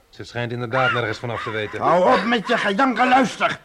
Ze 0.09 0.23
schijnt 0.23 0.51
inderdaad 0.51 0.91
nergens 0.91 1.17
vanaf 1.19 1.43
te 1.43 1.49
weten. 1.49 1.81
Hou 1.81 2.19
op 2.19 2.25
met 2.25 2.47
je 2.47 2.57
gejanken, 2.57 3.07
luister. 3.07 3.59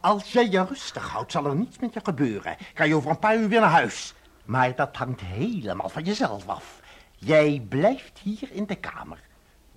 Als 0.00 0.32
jij 0.32 0.48
je 0.48 0.64
rustig 0.64 1.08
houdt, 1.08 1.32
zal 1.32 1.46
er 1.46 1.54
niets 1.54 1.78
met 1.78 1.94
je 1.94 2.00
gebeuren. 2.02 2.56
Kan 2.74 2.88
je 2.88 2.94
over 2.94 3.10
een 3.10 3.18
paar 3.18 3.36
uur 3.36 3.48
weer 3.48 3.60
naar 3.60 3.70
huis. 3.70 4.14
Maar 4.44 4.74
dat 4.74 4.96
hangt 4.96 5.20
helemaal 5.20 5.88
van 5.88 6.02
jezelf 6.02 6.48
af. 6.48 6.80
Jij 7.16 7.66
blijft 7.68 8.18
hier 8.18 8.48
in 8.52 8.66
de 8.66 8.76
kamer. 8.76 9.18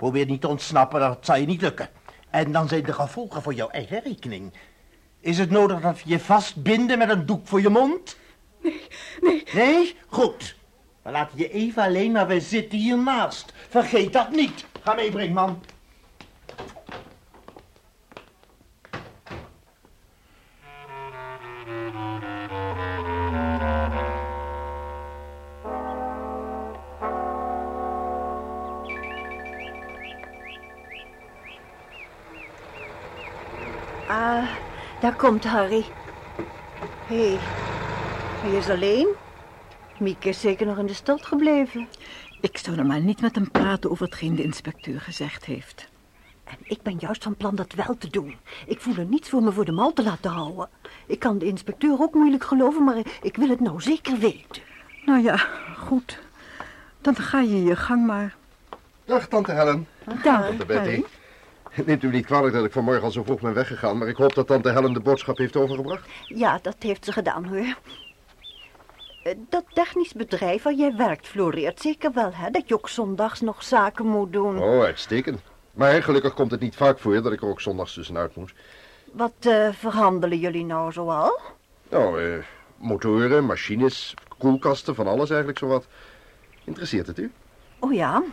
Probeer 0.01 0.25
niet 0.25 0.41
te 0.41 0.48
ontsnappen, 0.48 1.00
dat 1.00 1.17
zal 1.22 1.36
je 1.36 1.46
niet 1.46 1.62
lukken. 1.62 1.89
En 2.29 2.51
dan 2.51 2.67
zijn 2.67 2.84
de 2.84 2.93
gevolgen 2.93 3.41
voor 3.41 3.53
jouw 3.53 3.70
eigen 3.70 4.01
rekening. 4.03 4.53
Is 5.20 5.38
het 5.38 5.50
nodig 5.50 5.81
dat 5.81 6.03
we 6.03 6.10
je 6.10 6.20
vastbinden 6.20 6.98
met 6.98 7.10
een 7.10 7.25
doek 7.25 7.48
voor 7.48 7.62
je 7.62 7.70
mond? 7.70 8.17
Nee, 8.62 8.81
nee. 9.22 9.43
Nee? 9.53 9.96
Goed. 10.08 10.55
We 11.01 11.12
laten 11.12 11.38
je 11.38 11.50
even 11.50 11.84
alleen, 11.84 12.12
maar 12.12 12.27
we 12.27 12.39
zitten 12.39 12.77
hiernaast. 12.77 13.53
Vergeet 13.70 14.13
dat 14.13 14.31
niet. 14.31 14.65
Ga 14.84 14.93
mee, 14.93 15.12
Brinkman. 15.12 15.62
Komt 35.22 35.44
Harry. 35.44 35.86
Hé, 37.08 37.28
hey, 37.28 37.38
hij 38.42 38.58
is 38.58 38.70
alleen. 38.70 39.08
Mieke 40.00 40.30
is 40.30 40.40
zeker 40.40 40.66
nog 40.66 40.78
in 40.78 40.86
de 40.86 40.94
stad 40.94 41.25
gebleven. 41.25 41.88
Ik 42.40 42.58
zou 42.58 42.78
er 42.78 42.86
maar 42.86 43.01
niet 43.01 43.22
met 43.22 43.36
hem 43.36 43.51
praten 43.51 43.92
over 43.92 44.06
hetgeen 44.06 44.36
de 44.36 44.44
inspecteur 44.44 45.01
gezegd 45.01 45.46
heeft. 45.46 45.88
En 46.44 46.58
ik 46.63 46.82
ben 46.82 46.98
juist 47.00 47.24
van 47.24 47.36
plan 47.36 47.56
dat 47.56 47.74
wel 47.74 47.98
te 47.98 48.10
doen. 48.10 48.38
Ik 48.66 48.80
voel 48.80 48.96
er 48.96 49.06
niets 49.06 49.30
voor 49.30 49.44
me 49.44 49.51
voor 49.51 49.66
de 49.66 49.72
mal 49.72 49.94
te 49.94 50.04
laten 50.04 50.32
houden. 50.32 50.70
Ik 51.06 51.20
kan 51.20 51.38
de 51.38 51.46
inspecteur 51.46 51.96
ook 52.00 52.13
moeilijk 52.13 52.44
geloven, 52.44 52.84
maar 52.84 52.98
ik 53.22 53.36
wil 53.36 53.50
het 53.50 53.60
nou 53.60 53.82
zeker 53.82 54.18
weten. 54.18 54.62
Nou 55.06 55.24
ja, 55.24 55.36
goed. 55.78 56.20
Dan 57.01 57.16
ga 57.16 57.40
je 57.40 57.63
je 57.63 57.75
gang 57.75 58.06
maar. 58.06 58.36
Dag, 59.06 59.28
tante 59.28 59.51
Helen. 59.51 59.88
Dag, 60.24 60.46
Tante 60.46 60.66
Betty. 60.66 60.90
Harry. 60.90 61.06
Neemt 61.86 62.04
u 62.04 62.10
niet 62.10 62.25
kwalijk 62.25 62.54
dat 62.54 62.66
ik 62.66 62.72
vanmorgen 62.72 63.04
al 63.04 63.12
zo 63.12 63.24
vroeg 63.24 63.42
ben 63.42 63.54
weggegaan, 63.54 63.98
maar 63.98 64.08
ik 64.08 64.16
hoop 64.16 64.34
dat 64.36 64.48
tante 64.48 64.72
Helen 64.72 64.94
de 64.94 65.00
boodschap 65.00 65.38
heeft 65.38 65.56
overgebracht. 65.56 66.08
Ja, 66.25 66.60
dat 66.62 66.75
heeft 66.80 67.06
ze 67.06 67.12
gedaan, 67.12 67.46
hoor. 67.46 67.75
Eh, 69.24 69.36
Dat 69.50 69.63
technisch 69.74 70.13
bedrijf 70.13 70.63
waar 70.63 70.74
jij 70.74 70.96
werkt 70.96 71.28
floreert 71.28 71.82
zeker 71.82 72.12
wel, 72.13 72.32
hè? 72.34 72.50
Dat 72.51 72.68
je 72.68 72.74
ook 72.74 72.90
zondags 72.90 73.42
nog 73.42 73.63
zaken 73.63 74.06
moet 74.06 74.32
doen. 74.34 74.62
Oh, 74.62 74.84
uitstekend. 74.84 75.42
Maar 75.74 76.04
gelukkig 76.04 76.34
komt 76.34 76.51
het 76.51 76.60
niet 76.60 76.75
vaak 76.75 77.00
voor 77.00 77.22
dat 77.22 77.32
ik 77.32 77.42
er 77.42 77.48
ook 77.48 77.62
zondags 77.62 77.94
tussenuit 77.94 78.36
moet. 78.36 78.54
Wat 79.12 79.34
eh, 79.40 79.70
verhandelen 79.72 80.38
jullie 80.40 80.66
nou 80.66 80.92
zoal? 80.92 81.40
Nou, 81.90 82.24
eh, 82.24 82.44
motoren, 82.78 83.46
machines, 83.46 84.13
koelkasten, 84.38 84.96
van 84.96 85.08
alles 85.08 85.30
eigenlijk 85.30 85.60
zowat. 85.60 85.88
Interesseert 86.63 87.08
het 87.08 87.18
u? 87.20 87.32
Oh 87.80 87.94
ja. 87.94 88.24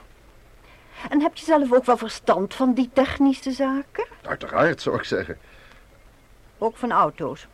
En 1.08 1.20
heb 1.20 1.36
je 1.36 1.44
zelf 1.44 1.72
ook 1.72 1.84
wel 1.84 1.96
verstand 1.96 2.54
van 2.54 2.74
die 2.74 2.90
technische 2.92 3.50
zaken? 3.52 4.06
Uiteraard, 4.22 4.82
zou 4.82 4.96
ik 4.96 5.04
zeggen. 5.04 5.38
Ook 6.58 6.76
van 6.76 6.92
auto's, 6.92 7.46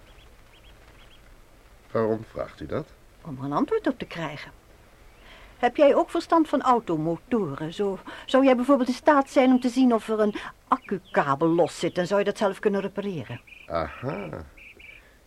Waarom 1.90 2.24
vraagt 2.30 2.60
u 2.60 2.66
dat? 2.66 2.86
om 3.24 3.36
er 3.38 3.44
een 3.44 3.52
antwoord 3.52 3.86
op 3.86 3.98
te 3.98 4.04
krijgen. 4.06 4.50
Heb 5.58 5.76
jij 5.76 5.94
ook 5.94 6.10
verstand 6.10 6.48
van 6.48 6.62
automotoren? 6.62 7.74
Zo, 7.74 7.98
zou 8.26 8.44
jij 8.44 8.56
bijvoorbeeld 8.56 8.88
in 8.88 8.94
staat 8.94 9.30
zijn 9.30 9.50
om 9.50 9.60
te 9.60 9.68
zien 9.68 9.94
of 9.94 10.08
er 10.08 10.20
een 10.20 10.34
accukabel 10.68 11.48
los 11.48 11.78
zit... 11.78 11.98
en 11.98 12.06
zou 12.06 12.18
je 12.18 12.24
dat 12.26 12.38
zelf 12.38 12.58
kunnen 12.58 12.80
repareren? 12.80 13.40
Aha. 13.66 14.28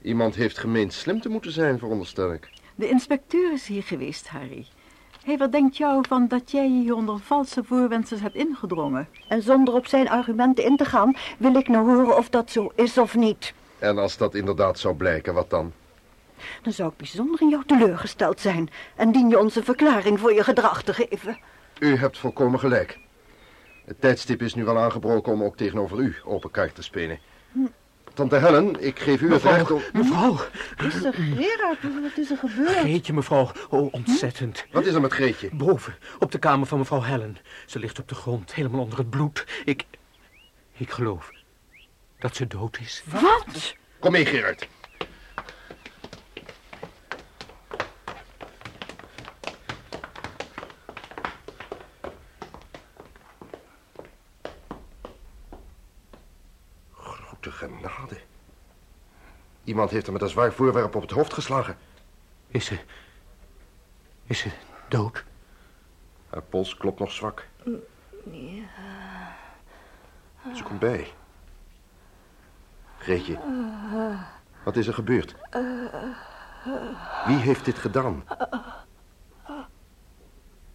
Iemand 0.02 0.36
heeft 0.36 0.58
gemeend 0.58 0.94
slim 0.94 1.22
te 1.22 1.30
moeten 1.30 1.52
zijn, 1.52 1.80
veronderstel 1.80 2.34
ik. 2.34 2.50
De 2.76 2.90
inspecteur 2.90 3.52
is 3.54 3.68
hier 3.68 3.84
geweest, 3.84 4.28
Harry. 4.28 4.66
Hij 5.28 5.38
verdenkt 5.38 5.78
jou 5.78 6.04
van 6.08 6.28
dat 6.28 6.52
jij 6.52 6.68
hier 6.68 6.96
onder 6.96 7.20
valse 7.20 7.64
voorwendsels 7.64 8.22
hebt 8.22 8.36
ingedrongen. 8.36 9.08
En 9.28 9.42
zonder 9.42 9.74
op 9.74 9.88
zijn 9.88 10.10
argumenten 10.10 10.64
in 10.64 10.78
te 10.78 10.86
gaan... 10.86 11.16
wil 11.38 11.56
ik 11.56 11.68
nou 11.68 11.90
horen 11.90 12.18
of 12.18 12.30
dat 12.30 12.52
zo 12.52 12.72
is 12.76 12.98
of 12.98 13.16
niet. 13.16 13.54
En 13.80 13.98
als 13.98 14.18
dat 14.18 14.36
inderdaad 14.36 14.80
zou 14.80 14.96
blijken, 14.96 15.34
wat 15.34 15.50
dan? 15.50 15.74
Dan 16.62 16.74
zou 16.74 16.90
ik 16.90 16.98
bijzonder 16.98 17.42
in 17.42 17.50
jou 17.50 17.64
teleurgesteld 17.66 18.40
zijn... 18.40 18.70
en 18.96 19.12
dien 19.12 19.30
je 19.30 19.40
ons 19.40 19.56
een 19.56 19.64
verklaring 19.64 20.20
voor 20.20 20.34
je 20.34 20.44
gedrag 20.44 20.84
te 20.84 20.94
geven. 20.94 21.38
U 21.80 21.96
hebt 21.96 22.18
volkomen 22.18 22.60
gelijk. 22.60 23.00
Het 23.86 24.02
tijdstip 24.02 24.42
is 24.42 24.54
nu 24.54 24.64
wel 24.64 24.78
aangebroken 24.78 25.34
om 25.34 25.44
ook 25.44 25.58
tegenover 25.58 26.00
u 26.00 26.16
open 26.26 26.52
kaart 26.52 26.76
te 26.76 26.84
spelen. 26.84 27.20
Tante 28.18 28.36
Helen, 28.36 28.84
ik 28.84 29.00
geef 29.00 29.22
u 29.22 29.34
het 29.34 29.44
recht 29.44 29.72
om... 29.72 29.82
Mevrouw, 29.94 30.38
Is 30.86 31.04
er, 31.04 31.14
Gerard, 31.14 31.82
wat 32.02 32.18
is 32.18 32.32
er 32.32 32.38
gebeurd? 32.38 32.70
Greetje, 32.78 33.14
mevrouw. 33.14 33.52
Oh, 33.70 33.94
ontzettend. 33.94 34.66
Wat 34.72 34.86
is 34.86 34.94
er 34.94 35.02
met 35.02 35.14
Greetje? 35.14 35.50
Boven, 35.54 35.96
op 36.20 36.32
de 36.32 36.40
kamer 36.40 36.68
van 36.68 36.78
mevrouw 36.78 37.02
Helen. 37.02 37.38
Ze 37.66 37.80
ligt 37.80 38.00
op 38.00 38.08
de 38.08 38.16
grond, 38.16 38.54
helemaal 38.54 38.82
onder 38.82 38.98
het 38.98 39.10
bloed. 39.10 39.46
Ik... 39.66 39.86
Ik 40.78 40.92
geloof 40.92 41.32
dat 42.20 42.36
ze 42.36 42.48
dood 42.48 42.78
is. 42.80 43.04
Wat? 43.06 43.76
Kom 44.00 44.12
mee, 44.12 44.26
Gerard. 44.26 44.68
Grote 56.92 57.52
genade. 57.52 58.18
Iemand 59.68 59.90
heeft 59.90 60.06
hem 60.06 60.14
met 60.14 60.22
een 60.22 60.30
zwaar 60.30 60.54
voorwerp 60.54 60.96
op 60.96 61.02
het 61.02 61.12
hoofd 61.12 61.34
geslagen. 61.34 61.78
Is 62.48 62.66
ze... 62.66 62.80
Is 64.26 64.40
ze 64.40 64.50
dood? 64.88 65.24
Haar 66.30 66.42
pols 66.42 66.78
klopt 66.78 67.00
nog 67.00 67.12
zwak. 67.12 67.48
Ze 70.56 70.64
komt 70.64 70.80
bij. 70.80 71.14
Greetje, 72.98 73.40
wat 74.64 74.76
is 74.76 74.88
er 74.88 74.94
gebeurd? 74.94 75.36
Wie 77.26 77.38
heeft 77.38 77.66
dit 77.66 77.78
gedaan? 77.78 78.24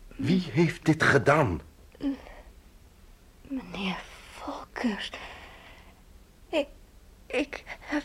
Wie 0.07 0.51
heeft 0.51 0.85
dit 0.85 1.03
gedaan? 1.03 1.61
Meneer 3.43 4.03
Volkers. 4.31 5.13
Ik... 6.49 6.67
Ik 7.27 7.63
heb... 7.81 8.03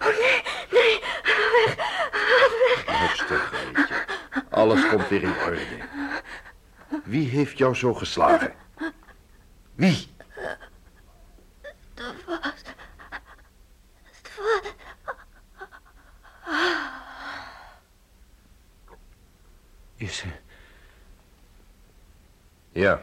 Oh, 0.00 0.18
nee, 0.20 0.42
nee. 0.70 1.00
Weg. 1.52 1.74
Weg. 2.86 3.08
Rustig, 3.08 3.42
Greetje. 3.52 4.04
Alles 4.50 4.88
komt 4.88 5.08
weer 5.08 5.22
in 5.22 5.34
orde. 5.44 5.66
Wie 7.04 7.28
heeft 7.28 7.58
jou 7.58 7.74
zo 7.74 7.94
geslagen? 7.94 8.54
Wie? 9.74 10.08
Dat 11.94 12.14
was... 12.26 12.52
Het 14.02 14.30
was... 14.36 14.72
Is 19.96 20.16
ze 20.16 20.26
Ja. 22.72 23.00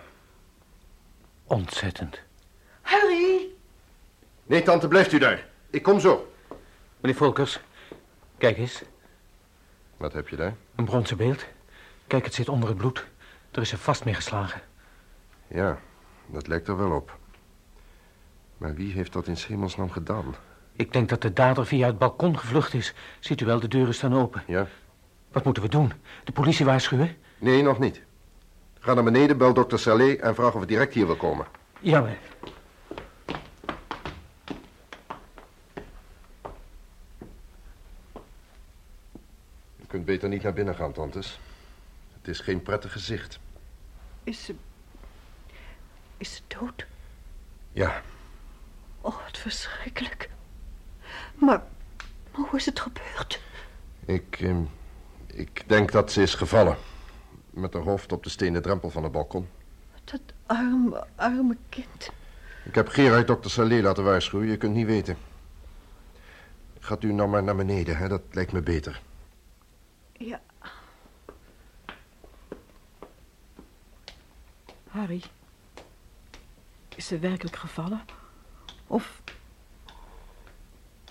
ontzettend. 1.43 2.19
Harry! 2.81 3.47
Nee, 4.43 4.63
tante, 4.63 4.87
blijft 4.87 5.11
u 5.11 5.17
daar. 5.17 5.45
Ik 5.73 5.83
kom 5.83 5.99
zo. 5.99 6.31
Meneer 6.99 7.17
Volkers, 7.17 7.59
kijk 8.37 8.57
eens. 8.57 8.83
Wat 9.97 10.13
heb 10.13 10.27
je 10.27 10.35
daar? 10.35 10.55
Een 10.75 10.85
bronzen 10.85 11.17
beeld. 11.17 11.45
Kijk, 12.07 12.25
het 12.25 12.33
zit 12.33 12.49
onder 12.49 12.69
het 12.69 12.77
bloed. 12.77 13.05
Er 13.51 13.61
is 13.61 13.71
er 13.71 13.77
vast 13.77 14.05
mee 14.05 14.13
geslagen. 14.13 14.61
Ja, 15.47 15.79
dat 16.25 16.47
lijkt 16.47 16.67
er 16.67 16.77
wel 16.77 16.91
op. 16.91 17.17
Maar 18.57 18.73
wie 18.73 18.93
heeft 18.93 19.13
dat 19.13 19.27
in 19.27 19.37
's 19.37 19.47
hemelsnaam 19.47 19.91
gedaan? 19.91 20.35
Ik 20.73 20.93
denk 20.93 21.09
dat 21.09 21.21
de 21.21 21.33
dader 21.33 21.65
via 21.65 21.85
het 21.85 21.97
balkon 21.97 22.37
gevlucht 22.39 22.73
is. 22.73 22.93
Ziet 23.19 23.41
u 23.41 23.45
wel, 23.45 23.59
de 23.59 23.67
deuren 23.67 23.93
staan 23.93 24.15
open. 24.15 24.43
Ja? 24.47 24.67
Wat 25.31 25.43
moeten 25.43 25.63
we 25.63 25.69
doen? 25.69 25.93
De 26.23 26.31
politie 26.31 26.65
waarschuwen? 26.65 27.17
Nee, 27.37 27.61
nog 27.61 27.79
niet. 27.79 28.01
Ga 28.79 28.93
naar 28.93 29.03
beneden, 29.03 29.37
bel 29.37 29.53
dokter 29.53 29.79
Salé 29.79 30.13
en 30.13 30.35
vraag 30.35 30.53
of 30.53 30.57
hij 30.57 30.65
direct 30.65 30.93
hier 30.93 31.05
wil 31.05 31.15
komen. 31.15 31.45
Ja, 31.79 32.01
maar... 32.01 32.17
kunt 40.03 40.15
beter 40.15 40.29
niet 40.29 40.43
naar 40.43 40.53
binnen 40.53 40.75
gaan, 40.75 40.91
tantes. 40.93 41.39
Het 42.17 42.27
is 42.27 42.39
geen 42.39 42.61
prettig 42.61 42.91
gezicht. 42.91 43.39
Is 44.23 44.45
ze... 44.45 44.55
Is 46.17 46.35
ze 46.35 46.41
dood? 46.47 46.85
Ja, 47.71 48.01
Oh, 49.01 49.23
wat 49.23 49.37
verschrikkelijk. 49.37 50.29
Maar, 51.35 51.63
maar 52.31 52.47
hoe 52.49 52.59
is 52.59 52.65
het 52.65 52.79
gebeurd? 52.79 53.41
ik... 54.05 54.39
eh, 54.39 54.57
ik 55.27 55.63
denk 55.67 55.91
dat 55.91 56.11
ze 56.11 56.21
is 56.21 56.35
gevallen. 56.35 56.77
Met 57.49 57.73
haar 57.73 57.83
hoofd 57.83 58.11
op 58.11 58.23
de 58.23 58.29
stenen 58.29 58.61
drempel 58.61 58.89
van 58.89 59.03
het 59.03 59.11
balkon. 59.11 59.47
Dat 60.03 60.21
arme, 60.45 61.05
arme 61.15 61.57
kind. 61.69 62.09
Ik 62.63 62.75
heb 62.75 62.87
Gerard 62.87 63.27
dokter 63.27 63.51
Salé 63.51 63.81
laten 63.81 64.03
waarschuwen. 64.03 64.47
Je 64.47 64.57
kunt 64.57 64.73
niet 64.73 64.85
weten. 64.85 65.17
Gaat 66.79 67.03
u 67.03 67.13
nou 67.13 67.29
maar 67.29 67.43
naar 67.43 67.55
beneden, 67.55 67.97
hè? 67.97 68.07
Dat 68.07 68.21
lijkt 68.31 68.51
me 68.51 68.61
beter. 68.61 69.01
Ja, 70.25 70.41
Harry, 74.87 75.21
is 76.95 77.07
ze 77.07 77.19
werkelijk 77.19 77.55
gevallen? 77.55 78.01
Of 78.87 79.21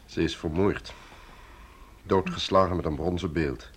Ze 0.04 0.22
is 0.22 0.36
vermoord. 0.36 0.94
Doodgeslagen 2.02 2.76
met 2.76 2.84
een 2.84 2.94
bronzen 2.94 3.32
beeld. 3.32 3.70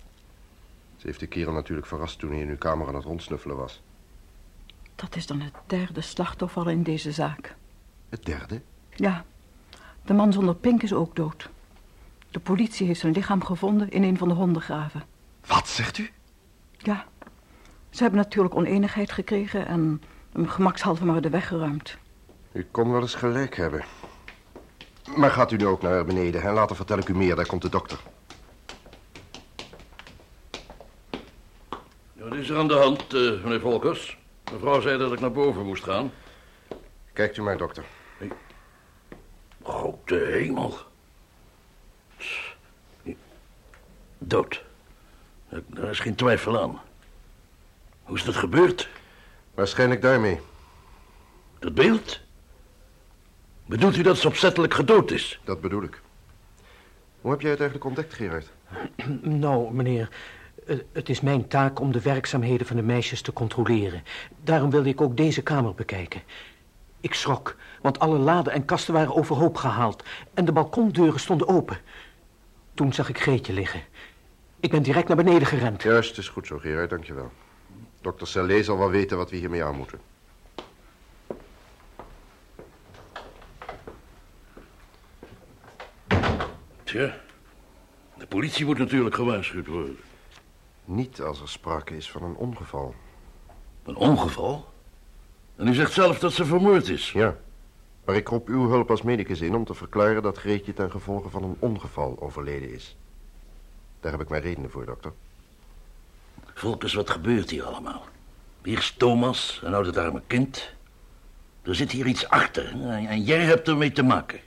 Ze 0.96 1.06
heeft 1.06 1.20
de 1.20 1.26
kerel 1.26 1.52
natuurlijk 1.52 1.86
verrast 1.86 2.18
toen 2.18 2.30
hij 2.30 2.40
in 2.40 2.48
uw 2.48 2.58
kamer 2.58 2.88
aan 2.88 2.94
het 2.94 3.04
rondsnuffelen 3.04 3.56
was. 3.56 3.82
Dat 4.94 5.16
is 5.16 5.26
dan 5.26 5.40
het 5.40 5.54
derde 5.66 6.00
slachtoffer 6.00 6.70
in 6.70 6.82
deze 6.82 7.12
zaak. 7.12 7.56
Het 8.08 8.24
derde? 8.24 8.60
Ja, 8.94 9.24
de 10.04 10.12
man 10.12 10.32
zonder 10.32 10.54
pink 10.54 10.82
is 10.82 10.92
ook 10.92 11.16
dood. 11.16 11.50
De 12.30 12.40
politie 12.40 12.86
heeft 12.86 13.00
zijn 13.00 13.12
lichaam 13.12 13.44
gevonden 13.44 13.90
in 13.90 14.02
een 14.02 14.18
van 14.18 14.28
de 14.28 14.34
hondengraven. 14.34 15.14
Wat 15.46 15.68
zegt 15.68 15.98
u? 15.98 16.10
Ja, 16.78 17.04
ze 17.90 18.02
hebben 18.02 18.20
natuurlijk 18.20 18.54
oneenigheid 18.54 19.12
gekregen 19.12 19.66
en 19.66 20.02
hem 20.32 20.48
gemakshalve 20.48 21.04
maar 21.04 21.20
de 21.20 21.30
weg 21.30 21.48
geruimd. 21.48 21.96
U 22.52 22.66
kon 22.70 22.92
wel 22.92 23.00
eens 23.00 23.14
gelijk 23.14 23.56
hebben. 23.56 23.84
Maar 25.16 25.30
gaat 25.30 25.52
u 25.52 25.56
nu 25.56 25.66
ook 25.66 25.82
naar 25.82 26.04
beneden 26.04 26.42
en 26.42 26.52
later 26.52 26.76
vertel 26.76 26.98
ik 26.98 27.08
u 27.08 27.14
meer. 27.14 27.36
Daar 27.36 27.46
komt 27.46 27.62
de 27.62 27.68
dokter. 27.68 27.98
Wat 32.12 32.34
is 32.34 32.48
er 32.48 32.58
aan 32.58 32.68
de 32.68 32.74
hand, 32.74 33.14
eh, 33.14 33.42
meneer 33.42 33.60
Volkers? 33.60 34.18
Mevrouw 34.52 34.80
zei 34.80 34.98
dat 34.98 35.12
ik 35.12 35.20
naar 35.20 35.32
boven 35.32 35.66
moest 35.66 35.84
gaan. 35.84 36.12
Kijkt 37.12 37.36
u 37.36 37.42
maar, 37.42 37.56
dokter. 37.56 37.84
Grote 39.62 40.14
hemel. 40.14 40.78
Dood. 44.18 44.65
Daar 45.66 45.90
is 45.90 46.00
geen 46.00 46.14
twijfel 46.14 46.60
aan. 46.60 46.80
Hoe 48.02 48.16
is 48.16 48.24
dat 48.24 48.36
gebeurd? 48.36 48.88
Waarschijnlijk 49.54 50.02
daarmee. 50.02 50.40
Dat 51.58 51.74
beeld? 51.74 52.20
Bedoelt 53.66 53.96
u 53.96 54.02
dat 54.02 54.18
ze 54.18 54.28
opzettelijk 54.28 54.74
gedood 54.74 55.10
is? 55.10 55.40
Dat 55.44 55.60
bedoel 55.60 55.82
ik. 55.82 56.00
Hoe 57.20 57.30
heb 57.30 57.40
jij 57.40 57.50
het 57.50 57.60
eigenlijk 57.60 57.88
ontdekt, 57.88 58.14
Gerard? 58.14 58.50
Nou, 59.22 59.74
meneer, 59.74 60.08
eh, 60.66 60.76
het 60.92 61.08
is 61.08 61.20
mijn 61.20 61.48
taak 61.48 61.80
om 61.80 61.92
de 61.92 62.00
werkzaamheden 62.00 62.66
van 62.66 62.76
de 62.76 62.82
meisjes 62.82 63.22
te 63.22 63.32
controleren. 63.32 64.02
Daarom 64.44 64.70
wilde 64.70 64.88
ik 64.88 65.00
ook 65.00 65.16
deze 65.16 65.42
kamer 65.42 65.74
bekijken. 65.74 66.22
Ik 67.00 67.14
schrok, 67.14 67.56
want 67.82 67.98
alle 67.98 68.18
laden 68.18 68.52
en 68.52 68.64
kasten 68.64 68.94
waren 68.94 69.14
overhoop 69.14 69.56
gehaald... 69.56 70.04
en 70.34 70.44
de 70.44 70.52
balkondeuren 70.52 71.20
stonden 71.20 71.48
open. 71.48 71.78
Toen 72.74 72.92
zag 72.92 73.08
ik 73.08 73.20
Greetje 73.20 73.52
liggen. 73.52 73.80
Ik 74.60 74.70
ben 74.70 74.82
direct 74.82 75.08
naar 75.08 75.16
beneden 75.16 75.46
gerend. 75.46 75.82
Juist, 75.82 76.08
het 76.08 76.18
is 76.18 76.28
goed 76.28 76.46
zo, 76.46 76.58
Gerard, 76.58 76.90
dankjewel. 76.90 77.30
Dokter 78.00 78.26
Salé 78.26 78.62
zal 78.62 78.78
wel 78.78 78.90
weten 78.90 79.16
wat 79.16 79.30
we 79.30 79.36
hiermee 79.36 79.64
aan 79.64 79.76
moeten. 79.76 80.00
Tja, 86.84 87.16
de 88.18 88.26
politie 88.28 88.64
moet 88.64 88.78
natuurlijk 88.78 89.14
gewaarschuwd 89.14 89.66
worden. 89.66 89.96
Niet 90.84 91.20
als 91.20 91.40
er 91.40 91.48
sprake 91.48 91.96
is 91.96 92.10
van 92.10 92.22
een 92.22 92.36
ongeval. 92.36 92.94
Een 93.82 93.96
ongeval? 93.96 94.68
En 95.56 95.66
u 95.66 95.74
zegt 95.74 95.92
zelf 95.92 96.18
dat 96.18 96.32
ze 96.32 96.44
vermoord 96.44 96.88
is? 96.88 97.12
Ja, 97.12 97.36
maar 98.04 98.16
ik 98.16 98.28
roep 98.28 98.48
uw 98.48 98.68
hulp 98.68 98.90
als 98.90 99.02
medicus 99.02 99.40
in 99.40 99.54
om 99.54 99.64
te 99.64 99.74
verklaren 99.74 100.22
dat 100.22 100.38
Greetje 100.38 100.72
ten 100.72 100.90
gevolge 100.90 101.28
van 101.28 101.42
een 101.42 101.56
ongeval 101.58 102.16
overleden 102.20 102.72
is. 102.72 102.96
Daar 104.06 104.14
heb 104.14 104.24
ik 104.24 104.30
mijn 104.30 104.42
redenen 104.42 104.70
voor, 104.70 104.86
dokter. 104.86 105.12
Volkers, 106.54 106.94
wat 106.94 107.10
gebeurt 107.10 107.50
hier 107.50 107.64
allemaal? 107.64 108.04
Hier 108.62 108.78
is 108.78 108.94
Thomas, 108.98 109.60
een 109.64 109.74
oude 109.74 110.00
arme 110.00 110.22
kind. 110.26 110.74
Er 111.62 111.74
zit 111.74 111.90
hier 111.90 112.06
iets 112.06 112.28
achter 112.28 112.80
en 112.90 113.22
jij 113.22 113.44
hebt 113.44 113.68
ermee 113.68 113.92
te 113.92 114.02
maken. 114.02 114.40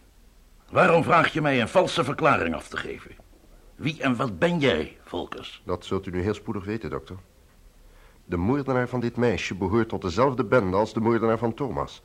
Waarom 0.70 1.04
vraag 1.04 1.34
je 1.34 1.42
mij 1.42 1.62
een 1.62 1.68
valse 1.68 2.04
verklaring 2.04 2.56
af 2.56 2.68
te 2.68 2.78
geven? 2.78 3.12
Wie 3.76 4.02
en 4.02 4.16
wat 4.16 4.40
ben 4.40 4.60
jij, 4.60 4.98
Volkers? 5.04 5.62
Dat 5.66 5.86
zult 5.86 6.06
u 6.06 6.12
nu 6.12 6.22
heel 6.22 6.34
spoedig 6.34 6.66
weten, 6.66 6.90
dokter. 6.90 7.16
De 8.26 8.38
moordenaar 8.38 8.88
van 8.88 9.00
dit 9.00 9.16
meisje 9.16 9.56
behoort 9.56 9.90
tot 9.90 10.02
dezelfde 10.02 10.44
bende 10.44 10.78
als 10.78 10.94
de 10.94 11.00
moordenaar 11.00 11.38
van 11.38 11.54
Thomas. 11.54 12.02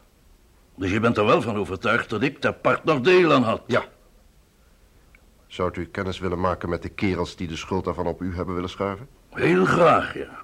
Dus 0.75 0.91
je 0.91 1.01
bent 1.01 1.17
er 1.17 1.25
wel 1.25 1.43
van 1.43 1.57
overtuigd 1.57 2.11
dat 2.11 2.23
ik 2.23 2.43
daar 2.43 2.55
part 2.55 2.85
nog 2.85 3.01
deel 3.01 3.33
aan 3.33 3.43
had? 3.43 3.63
Ja. 3.67 3.85
Zou 5.55 5.81
u 5.81 5.87
kennis 5.87 6.19
willen 6.19 6.41
maken 6.41 6.69
met 6.69 6.83
de 6.83 6.89
kerels 6.89 7.37
die 7.37 7.49
de 7.49 7.57
schuld 7.57 7.85
daarvan 7.85 8.07
op 8.07 8.23
u 8.23 8.35
hebben 8.35 8.55
willen 8.55 8.71
schuiven? 8.71 9.09
Heel 9.31 9.65
graag, 9.65 10.15
ja. 10.15 10.43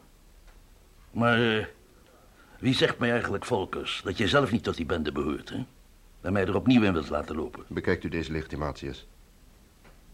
Maar 1.11 1.57
eh, 1.57 1.65
wie 2.59 2.75
zegt 2.75 2.99
mij 2.99 3.11
eigenlijk, 3.11 3.45
Volkers, 3.45 4.01
dat 4.05 4.19
jij 4.19 4.29
zelf 4.29 4.51
niet 4.51 4.63
tot 4.63 4.77
die 4.77 4.87
bende 4.87 5.13
behoort, 5.13 5.49
hè? 5.49 5.65
En 6.21 6.33
mij 6.33 6.47
er 6.47 6.55
opnieuw 6.55 6.83
in 6.83 6.93
wilt 6.93 7.09
laten 7.09 7.37
lopen? 7.37 7.65
Bekijkt 7.67 8.05
u 8.05 8.09
deze 8.09 8.33
legitimaties. 8.33 9.07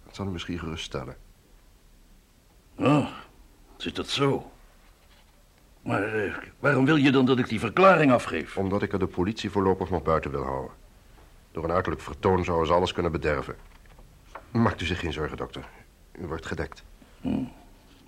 Dat 0.05 0.15
zal 0.15 0.27
u 0.27 0.31
misschien 0.31 0.59
geruststellen. 0.59 1.17
Oh, 2.77 3.07
zit 3.77 3.97
dat 3.97 4.09
zo? 4.09 4.51
Maar 5.83 6.15
eh, 6.15 6.35
waarom 6.59 6.85
wil 6.85 6.97
je 6.97 7.11
dan 7.11 7.27
dat 7.27 7.39
ik 7.39 7.49
die 7.49 7.61
verklaring 7.61 8.13
afgeef? 8.13 8.57
Omdat 8.57 8.83
ik 8.83 8.93
er 8.93 8.99
de 8.99 9.07
politie 9.07 9.51
voorlopig 9.51 9.91
nog 9.91 10.03
buiten 10.03 10.31
wil 10.31 10.45
houden. 10.45 10.73
Door 11.53 11.65
een 11.65 11.73
uiterlijk 11.73 12.03
vertoon 12.03 12.45
zouden 12.45 12.67
ze 12.67 12.73
alles 12.73 12.93
kunnen 12.93 13.13
bederven. 13.13 13.57
Maakt 14.57 14.81
u 14.81 14.87
zich 14.87 15.01
geen 15.01 15.13
zorgen, 15.13 15.37
dokter. 15.37 15.65
U 16.13 16.27
wordt 16.27 16.47
gedekt. 16.47 16.83
Hm. 17.21 17.45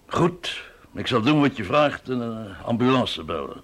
Goed, 0.07 0.71
ik 0.95 1.07
zal 1.07 1.23
doen 1.23 1.41
wat 1.41 1.57
je 1.57 1.65
vraagt 1.65 2.09
en 2.09 2.21
een 2.21 2.57
ambulance 2.65 3.25
bellen. 3.25 3.63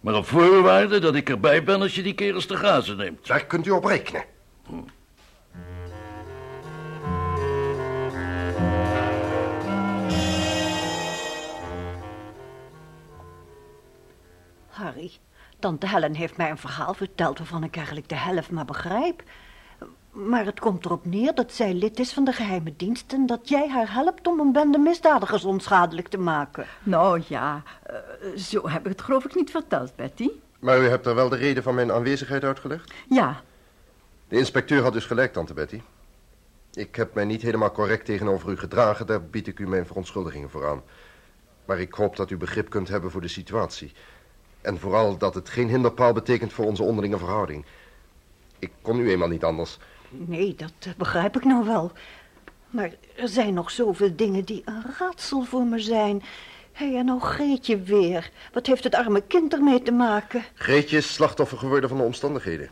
Maar 0.00 0.14
op 0.14 0.26
voorwaarde 0.26 0.98
dat 0.98 1.14
ik 1.14 1.28
erbij 1.28 1.64
ben 1.64 1.80
als 1.80 1.94
je 1.94 2.02
die 2.02 2.14
kerels 2.14 2.46
te 2.46 2.56
gazen 2.56 2.96
neemt. 2.96 3.26
Daar 3.26 3.46
kunt 3.46 3.66
u 3.66 3.70
op 3.70 3.84
rekenen. 3.84 4.24
Hm. 4.66 4.74
Harry, 14.68 15.10
tante 15.58 15.88
Helen 15.88 16.14
heeft 16.14 16.36
mij 16.36 16.50
een 16.50 16.58
verhaal 16.58 16.94
verteld 16.94 17.38
waarvan 17.38 17.64
ik 17.64 17.76
eigenlijk 17.76 18.08
de 18.08 18.16
helft 18.16 18.50
maar 18.50 18.64
begrijp. 18.64 19.22
Maar 20.14 20.44
het 20.44 20.60
komt 20.60 20.84
erop 20.84 21.04
neer 21.04 21.34
dat 21.34 21.52
zij 21.52 21.74
lid 21.74 21.98
is 21.98 22.12
van 22.12 22.24
de 22.24 22.32
geheime 22.32 22.72
dienst... 22.76 23.12
en 23.12 23.26
dat 23.26 23.48
jij 23.48 23.68
haar 23.68 23.92
helpt 23.92 24.26
om 24.26 24.40
een 24.40 24.52
bende 24.52 24.78
misdadigers 24.78 25.44
onschadelijk 25.44 26.08
te 26.08 26.18
maken. 26.18 26.66
Nou 26.82 27.22
ja, 27.28 27.62
uh, 27.90 28.36
zo 28.36 28.68
heb 28.68 28.80
ik 28.84 28.88
het 28.88 29.02
geloof 29.02 29.24
ik 29.24 29.34
niet 29.34 29.50
verteld, 29.50 29.96
Betty. 29.96 30.30
Maar 30.58 30.80
u 30.80 30.88
hebt 30.88 31.06
er 31.06 31.14
wel 31.14 31.28
de 31.28 31.36
reden 31.36 31.62
van 31.62 31.74
mijn 31.74 31.92
aanwezigheid 31.92 32.44
uitgelegd? 32.44 32.92
Ja. 33.08 33.42
De 34.28 34.36
inspecteur 34.36 34.82
had 34.82 34.92
dus 34.92 35.06
gelijk, 35.06 35.32
tante 35.32 35.54
Betty. 35.54 35.80
Ik 36.72 36.96
heb 36.96 37.14
mij 37.14 37.24
niet 37.24 37.42
helemaal 37.42 37.72
correct 37.72 38.04
tegenover 38.04 38.50
u 38.50 38.56
gedragen... 38.56 39.06
daar 39.06 39.22
bied 39.22 39.46
ik 39.46 39.58
u 39.58 39.68
mijn 39.68 39.86
verontschuldigingen 39.86 40.50
voor 40.50 40.68
aan. 40.68 40.82
Maar 41.64 41.80
ik 41.80 41.92
hoop 41.92 42.16
dat 42.16 42.30
u 42.30 42.36
begrip 42.36 42.70
kunt 42.70 42.88
hebben 42.88 43.10
voor 43.10 43.20
de 43.20 43.28
situatie... 43.28 43.92
En 44.64 44.78
vooral 44.78 45.16
dat 45.16 45.34
het 45.34 45.48
geen 45.48 45.68
hinderpaal 45.68 46.12
betekent 46.12 46.52
voor 46.52 46.64
onze 46.64 46.82
onderlinge 46.82 47.18
verhouding. 47.18 47.64
Ik 48.58 48.72
kon 48.82 48.96
nu 48.96 49.10
eenmaal 49.10 49.28
niet 49.28 49.44
anders. 49.44 49.78
Nee, 50.16 50.54
dat 50.54 50.96
begrijp 50.96 51.36
ik 51.36 51.44
nou 51.44 51.64
wel. 51.64 51.92
Maar 52.70 52.90
er 53.16 53.28
zijn 53.28 53.54
nog 53.54 53.70
zoveel 53.70 54.16
dingen 54.16 54.44
die 54.44 54.62
een 54.64 54.84
raadsel 54.98 55.42
voor 55.42 55.66
me 55.66 55.78
zijn. 55.78 56.22
Hé, 56.72 56.88
hey, 56.88 56.98
en 56.98 57.04
nou 57.04 57.20
Greetje 57.20 57.80
weer. 57.82 58.30
Wat 58.52 58.66
heeft 58.66 58.84
het 58.84 58.94
arme 58.94 59.20
kind 59.20 59.52
ermee 59.52 59.82
te 59.82 59.92
maken? 59.92 60.44
Greetje 60.54 60.96
is 60.96 61.14
slachtoffer 61.14 61.58
geworden 61.58 61.88
van 61.88 61.98
de 61.98 62.04
omstandigheden. 62.04 62.70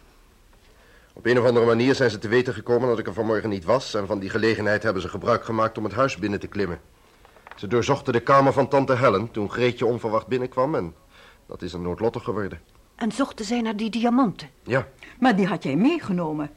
Op 1.13 1.27
een 1.27 1.39
of 1.39 1.47
andere 1.47 1.67
manier 1.67 1.95
zijn 1.95 2.11
ze 2.11 2.19
te 2.19 2.29
weten 2.29 2.55
gekomen 2.55 2.89
dat 2.89 2.99
ik 2.99 3.07
er 3.07 3.15
vanmorgen 3.15 3.49
niet 3.49 3.65
was... 3.65 3.95
en 3.95 4.07
van 4.07 4.19
die 4.19 4.31
gelegenheid 4.31 4.83
hebben 4.83 5.03
ze 5.03 5.09
gebruik 5.09 5.45
gemaakt 5.45 5.79
om 5.79 5.85
het 5.85 5.93
huis 5.93 6.17
binnen 6.17 6.41
te 6.41 6.47
klimmen. 6.47 6.81
Ze 7.57 7.67
doorzochten 7.67 8.13
de 8.13 8.21
kamer 8.21 8.53
van 8.53 8.69
tante 8.69 8.97
Helen 8.97 9.31
toen 9.31 9.51
Greetje 9.51 9.87
onverwacht 9.87 10.27
binnenkwam... 10.27 10.75
en 10.75 10.95
dat 11.47 11.63
is 11.63 11.73
een 11.73 11.83
noodlottig 11.83 12.25
geworden. 12.25 12.61
En 12.95 13.13
zochten 13.13 13.45
zij 13.45 13.61
naar 13.61 13.77
die 13.77 13.91
diamanten? 13.91 14.49
Ja. 14.63 14.89
Maar 15.19 15.37
die 15.37 15.47
had 15.47 15.63
jij 15.63 15.77
meegenomen. 15.77 16.51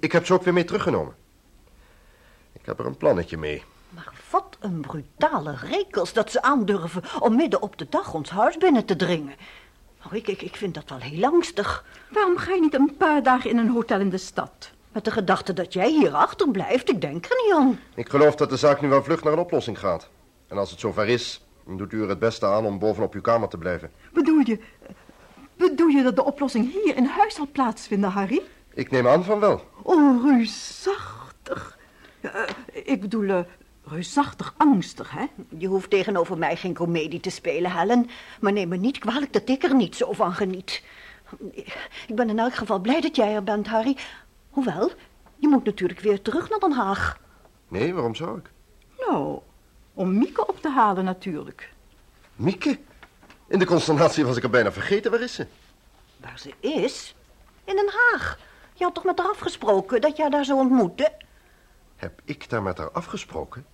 Ik 0.00 0.12
heb 0.12 0.26
ze 0.26 0.34
ook 0.34 0.42
weer 0.42 0.52
mee 0.52 0.64
teruggenomen. 0.64 1.14
Ik 2.52 2.66
heb 2.66 2.78
er 2.78 2.86
een 2.86 2.96
plannetje 2.96 3.36
mee. 3.36 3.62
Maar 3.88 4.12
wat 4.30 4.56
een 4.60 4.80
brutale 4.80 5.54
rekels 5.56 6.12
dat 6.12 6.30
ze 6.30 6.42
aandurven 6.42 7.02
om 7.20 7.36
midden 7.36 7.62
op 7.62 7.78
de 7.78 7.86
dag 7.88 8.14
ons 8.14 8.30
huis 8.30 8.56
binnen 8.56 8.84
te 8.84 8.96
dringen. 8.96 9.34
Oh, 10.06 10.12
ik, 10.14 10.28
ik, 10.28 10.42
ik 10.42 10.56
vind 10.56 10.74
dat 10.74 10.88
wel 10.88 10.98
heel 10.98 11.24
angstig. 11.24 11.84
Waarom 12.10 12.36
ga 12.36 12.54
je 12.54 12.60
niet 12.60 12.74
een 12.74 12.96
paar 12.96 13.22
dagen 13.22 13.50
in 13.50 13.58
een 13.58 13.70
hotel 13.70 14.00
in 14.00 14.10
de 14.10 14.18
stad? 14.18 14.70
Met 14.92 15.04
de 15.04 15.10
gedachte 15.10 15.52
dat 15.52 15.72
jij 15.72 15.90
hier 15.90 16.12
achterblijft, 16.12 16.90
ik 16.90 17.00
denk 17.00 17.24
er 17.24 17.36
niet 17.44 17.54
aan. 17.54 17.80
Ik 17.94 18.08
geloof 18.08 18.34
dat 18.34 18.50
de 18.50 18.56
zaak 18.56 18.80
nu 18.80 18.88
wel 18.88 19.02
vlug 19.04 19.22
naar 19.22 19.32
een 19.32 19.38
oplossing 19.38 19.78
gaat. 19.78 20.08
En 20.46 20.58
als 20.58 20.70
het 20.70 20.80
zover 20.80 21.08
is, 21.08 21.46
dan 21.66 21.76
doet 21.76 21.92
u 21.92 22.02
er 22.02 22.08
het 22.08 22.18
beste 22.18 22.46
aan 22.46 22.64
om 22.64 22.78
bovenop 22.78 23.14
uw 23.14 23.20
kamer 23.20 23.48
te 23.48 23.58
blijven. 23.58 23.90
Bedoel 24.12 24.40
je... 24.44 24.60
Bedoel 25.56 25.88
je 25.88 26.02
dat 26.02 26.16
de 26.16 26.24
oplossing 26.24 26.72
hier 26.72 26.96
in 26.96 27.04
huis 27.04 27.34
zal 27.34 27.48
plaatsvinden, 27.52 28.10
Harry? 28.10 28.42
Ik 28.74 28.90
neem 28.90 29.08
aan 29.08 29.24
van 29.24 29.40
wel. 29.40 29.62
Oh, 29.88 30.24
reusachtig. 30.24 31.78
Uh, 32.22 32.42
ik 32.72 33.00
bedoel, 33.00 33.22
uh, 33.22 33.40
reusachtig 33.84 34.54
angstig, 34.56 35.10
hè? 35.10 35.26
Je 35.58 35.66
hoeft 35.66 35.90
tegenover 35.90 36.38
mij 36.38 36.56
geen 36.56 36.74
komedie 36.74 37.20
te 37.20 37.30
spelen, 37.30 37.72
Helen. 37.72 38.10
Maar 38.40 38.52
neem 38.52 38.68
me 38.68 38.76
niet 38.76 38.98
kwalijk 38.98 39.32
dat 39.32 39.48
ik 39.48 39.62
er 39.62 39.74
niet 39.74 39.96
zo 39.96 40.12
van 40.12 40.32
geniet. 40.32 40.82
Ik 42.06 42.14
ben 42.14 42.28
in 42.28 42.38
elk 42.38 42.54
geval 42.54 42.78
blij 42.78 43.00
dat 43.00 43.16
jij 43.16 43.34
er 43.34 43.42
bent, 43.42 43.66
Harry. 43.66 43.96
Hoewel, 44.50 44.90
je 45.36 45.48
moet 45.48 45.64
natuurlijk 45.64 46.00
weer 46.00 46.22
terug 46.22 46.48
naar 46.48 46.58
Den 46.58 46.72
Haag. 46.72 47.18
Nee, 47.68 47.94
waarom 47.94 48.14
zou 48.14 48.38
ik? 48.38 48.50
Nou, 48.98 49.38
om 49.94 50.18
Mieke 50.18 50.46
op 50.46 50.60
te 50.60 50.70
halen 50.70 51.04
natuurlijk. 51.04 51.72
Mieke? 52.36 52.78
In 53.46 53.58
de 53.58 53.66
consternatie 53.66 54.24
was 54.24 54.36
ik 54.36 54.42
er 54.42 54.50
bijna 54.50 54.72
vergeten. 54.72 55.10
Waar 55.10 55.20
is 55.20 55.34
ze? 55.34 55.46
Waar 56.16 56.38
ze 56.38 56.52
is? 56.60 57.14
In 57.64 57.76
Den 57.76 57.90
Haag. 57.90 58.38
Je 58.78 58.84
had 58.84 58.94
toch 58.94 59.04
met 59.04 59.18
haar 59.18 59.28
afgesproken 59.28 60.00
dat 60.00 60.16
jij 60.16 60.28
daar 60.28 60.44
zou 60.44 60.58
ontmoeten? 60.58 61.12
Heb 61.96 62.20
ik 62.24 62.50
daar 62.50 62.62
met 62.62 62.78
haar 62.78 62.90
afgesproken? 62.90 63.66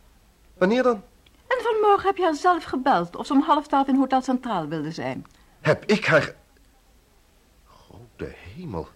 Wanneer 0.59 0.83
dan? 0.83 1.03
En 1.47 1.63
vanmorgen 1.63 2.07
heb 2.07 2.17
je 2.17 2.23
haar 2.23 2.35
zelf 2.35 2.65
gebeld 2.65 3.17
of 3.17 3.27
ze 3.27 3.33
om 3.33 3.41
half 3.41 3.67
twaalf 3.67 3.87
in 3.87 3.97
Hotel 3.97 4.23
Centraal 4.23 4.69
wilde 4.69 4.91
zijn. 4.91 5.27
Heb 5.61 5.85
ik 5.85 6.05
haar... 6.07 6.35
Grote 7.67 8.35
hemel. 8.55 8.89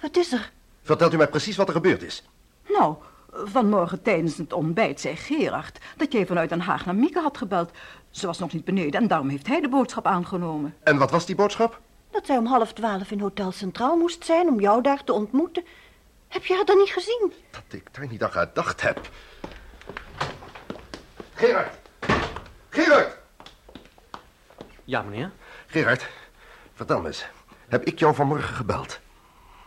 Wat 0.00 0.16
is 0.16 0.32
er? 0.32 0.52
Vertelt 0.82 1.12
u 1.12 1.16
mij 1.16 1.28
precies 1.28 1.56
wat 1.56 1.68
er 1.68 1.74
gebeurd 1.74 2.02
is. 2.02 2.28
Nou, 2.68 2.94
vanmorgen 3.32 4.02
tijdens 4.02 4.36
het 4.36 4.52
ontbijt 4.52 5.00
zei 5.00 5.16
Gerard 5.16 5.78
dat 5.96 6.12
jij 6.12 6.26
vanuit 6.26 6.48
Den 6.48 6.60
Haag 6.60 6.84
naar 6.86 6.94
Mieke 6.94 7.20
had 7.20 7.38
gebeld. 7.38 7.70
Ze 8.10 8.26
was 8.26 8.38
nog 8.38 8.52
niet 8.52 8.64
beneden 8.64 9.00
en 9.00 9.08
daarom 9.08 9.28
heeft 9.28 9.46
hij 9.46 9.60
de 9.60 9.68
boodschap 9.68 10.06
aangenomen. 10.06 10.74
En 10.82 10.98
wat 10.98 11.10
was 11.10 11.26
die 11.26 11.34
boodschap? 11.34 11.80
Dat 12.10 12.26
zij 12.26 12.36
om 12.36 12.46
half 12.46 12.72
twaalf 12.72 13.10
in 13.10 13.20
Hotel 13.20 13.52
Centraal 13.52 13.96
moest 13.96 14.24
zijn 14.24 14.48
om 14.48 14.60
jou 14.60 14.82
daar 14.82 15.04
te 15.04 15.12
ontmoeten. 15.12 15.64
Heb 16.28 16.44
je 16.44 16.54
haar 16.54 16.64
dan 16.64 16.78
niet 16.78 16.90
gezien? 16.90 17.32
Dat 17.50 17.62
ik 17.68 17.94
daar 17.94 18.08
niet 18.08 18.22
aan 18.22 18.30
gedacht 18.30 18.80
heb. 18.80 19.10
Gerard! 21.34 21.78
Gerard! 22.68 23.16
Ja, 24.84 25.02
meneer? 25.02 25.30
Gerard, 25.66 26.08
vertel 26.74 27.00
me 27.00 27.06
eens. 27.06 27.26
Heb 27.68 27.84
ik 27.84 27.98
jou 27.98 28.14
vanmorgen 28.14 28.54
gebeld? 28.54 29.00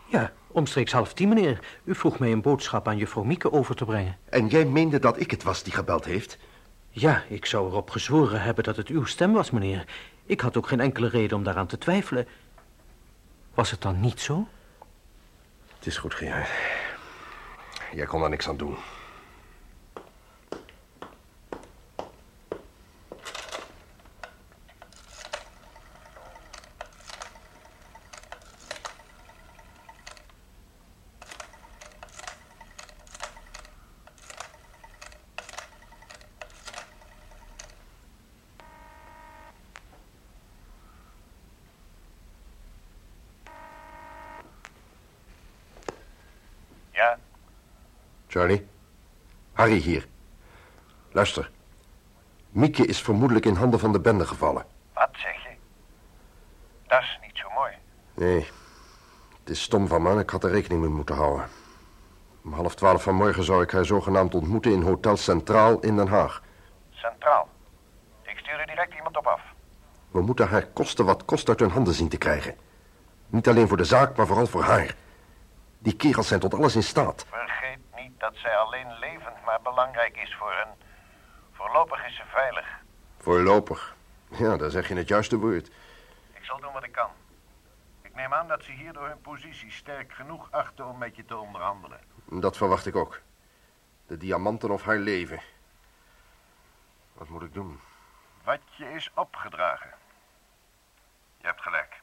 Ja, 0.05 0.31
omstreeks 0.47 0.91
half 0.91 1.13
tien, 1.13 1.29
meneer. 1.29 1.59
U 1.83 1.95
vroeg 1.95 2.19
mij 2.19 2.31
een 2.31 2.41
boodschap 2.41 2.87
aan 2.87 2.97
juffrouw 2.97 3.23
Mieke 3.23 3.51
over 3.51 3.75
te 3.75 3.85
brengen. 3.85 4.17
En 4.29 4.47
jij 4.47 4.65
meende 4.65 4.99
dat 4.99 5.19
ik 5.19 5.31
het 5.31 5.43
was 5.43 5.63
die 5.63 5.73
gebeld 5.73 6.05
heeft? 6.05 6.37
Ja, 6.89 7.23
ik 7.27 7.45
zou 7.45 7.67
erop 7.67 7.89
gezworen 7.89 8.41
hebben 8.41 8.63
dat 8.63 8.75
het 8.75 8.87
uw 8.87 9.05
stem 9.05 9.33
was, 9.33 9.51
meneer. 9.51 9.85
Ik 10.25 10.41
had 10.41 10.57
ook 10.57 10.67
geen 10.67 10.79
enkele 10.79 11.07
reden 11.07 11.37
om 11.37 11.43
daaraan 11.43 11.67
te 11.67 11.77
twijfelen. 11.77 12.27
Was 13.53 13.71
het 13.71 13.81
dan 13.81 13.99
niet 13.99 14.21
zo? 14.21 14.47
Het 15.75 15.85
is 15.85 15.97
goed, 15.97 16.13
Gerard. 16.13 16.49
Jij 17.93 18.05
kon 18.05 18.19
daar 18.19 18.29
niks 18.29 18.47
aan 18.47 18.57
doen. 18.57 18.77
Ja, 46.93 47.19
Charlie? 48.27 48.67
Harry 49.63 49.77
hier. 49.77 50.07
Luister. 51.11 51.51
Mieke 52.49 52.85
is 52.85 53.01
vermoedelijk 53.01 53.45
in 53.45 53.55
handen 53.55 53.79
van 53.79 53.91
de 53.91 53.99
bende 53.99 54.25
gevallen. 54.25 54.65
wat 54.93 55.09
zeg 55.11 55.43
je? 55.43 55.49
Dat 56.87 57.01
is 57.01 57.19
niet 57.21 57.37
zo 57.37 57.49
mooi. 57.55 57.71
Nee, 58.13 58.47
het 59.39 59.49
is 59.49 59.61
stom 59.61 59.87
van 59.87 60.01
me 60.01 60.19
ik 60.19 60.29
had 60.29 60.43
er 60.43 60.51
rekening 60.51 60.81
mee 60.81 60.89
moeten 60.89 61.15
houden. 61.15 61.47
Om 62.43 62.53
half 62.53 62.75
twaalf 62.75 63.03
vanmorgen 63.03 63.43
zou 63.43 63.63
ik 63.63 63.71
haar 63.71 63.85
zogenaamd 63.85 64.35
ontmoeten 64.35 64.71
in 64.71 64.81
Hotel 64.81 65.17
Centraal 65.17 65.79
in 65.79 65.95
Den 65.95 66.07
Haag. 66.07 66.43
Centraal. 66.89 67.49
Ik 68.21 68.37
stuur 68.37 68.59
er 68.59 68.67
direct 68.67 68.93
iemand 68.93 69.17
op 69.17 69.27
af. 69.27 69.41
We 70.11 70.21
moeten 70.21 70.47
haar 70.47 70.65
kosten 70.65 71.05
wat 71.05 71.25
kost 71.25 71.49
uit 71.49 71.59
hun 71.59 71.71
handen 71.71 71.93
zien 71.93 72.09
te 72.09 72.17
krijgen. 72.17 72.55
Niet 73.27 73.47
alleen 73.47 73.67
voor 73.67 73.77
de 73.77 73.85
zaak, 73.85 74.15
maar 74.15 74.27
vooral 74.27 74.47
voor 74.47 74.63
haar. 74.63 74.95
Die 75.79 75.95
kerels 75.95 76.27
zijn 76.27 76.39
tot 76.39 76.53
alles 76.53 76.75
in 76.75 76.83
staat. 76.83 77.25
Vergeet 77.29 77.52
dat 78.23 78.35
zij 78.35 78.57
alleen 78.57 78.99
levend 78.99 79.43
maar 79.45 79.61
belangrijk 79.61 80.17
is 80.17 80.35
voor 80.35 80.51
een... 80.51 80.73
Voorlopig 81.51 82.05
is 82.05 82.15
ze 82.15 82.23
veilig. 82.25 82.67
Voorlopig. 83.17 83.95
Ja, 84.29 84.57
daar 84.57 84.69
zeg 84.69 84.87
je 84.87 84.95
het 84.95 85.07
juiste 85.07 85.37
woord. 85.37 85.67
Ik 86.33 86.43
zal 86.43 86.59
doen 86.59 86.73
wat 86.73 86.83
ik 86.83 86.91
kan. 86.91 87.09
Ik 88.01 88.15
neem 88.15 88.33
aan 88.33 88.47
dat 88.47 88.63
ze 88.63 88.71
hierdoor 88.71 89.07
hun 89.07 89.21
positie 89.21 89.71
sterk 89.71 90.13
genoeg 90.13 90.51
achten 90.51 90.85
om 90.85 90.97
met 90.97 91.15
je 91.15 91.25
te 91.25 91.37
onderhandelen. 91.37 91.99
Dat 92.25 92.57
verwacht 92.57 92.85
ik 92.85 92.95
ook. 92.95 93.21
De 94.07 94.17
diamanten 94.17 94.71
of 94.71 94.83
haar 94.83 94.97
leven. 94.97 95.41
Wat 97.13 97.29
moet 97.29 97.43
ik 97.43 97.53
doen? 97.53 97.79
Wat 98.43 98.61
je 98.75 98.93
is 98.93 99.11
opgedragen. 99.13 99.93
Je 101.37 101.47
hebt 101.47 101.61
gelijk. 101.61 102.01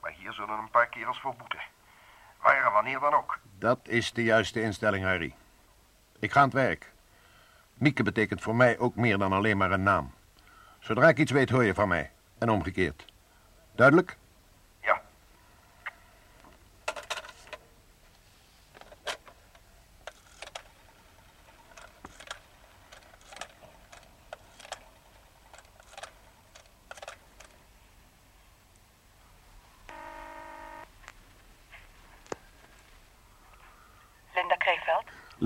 Maar 0.00 0.12
hier 0.12 0.32
zullen 0.32 0.58
een 0.58 0.70
paar 0.70 0.88
kerels 0.88 1.20
voor 1.20 1.36
boeten. 1.36 1.60
Waar 2.42 2.72
wanneer 2.72 3.00
dan 3.00 3.14
ook. 3.14 3.38
Dat 3.58 3.78
is 3.82 4.12
de 4.12 4.22
juiste 4.22 4.62
instelling, 4.62 5.04
Harry. 5.04 5.34
Ik 6.18 6.32
ga 6.32 6.40
aan 6.40 6.44
het 6.44 6.54
werk. 6.54 6.92
Mieke 7.74 8.02
betekent 8.02 8.40
voor 8.40 8.56
mij 8.56 8.78
ook 8.78 8.94
meer 8.94 9.18
dan 9.18 9.32
alleen 9.32 9.56
maar 9.56 9.70
een 9.70 9.82
naam. 9.82 10.12
Zodra 10.78 11.08
ik 11.08 11.18
iets 11.18 11.32
weet, 11.32 11.50
hoor 11.50 11.64
je 11.64 11.74
van 11.74 11.88
mij. 11.88 12.10
En 12.38 12.50
omgekeerd. 12.50 13.04
Duidelijk? 13.74 14.16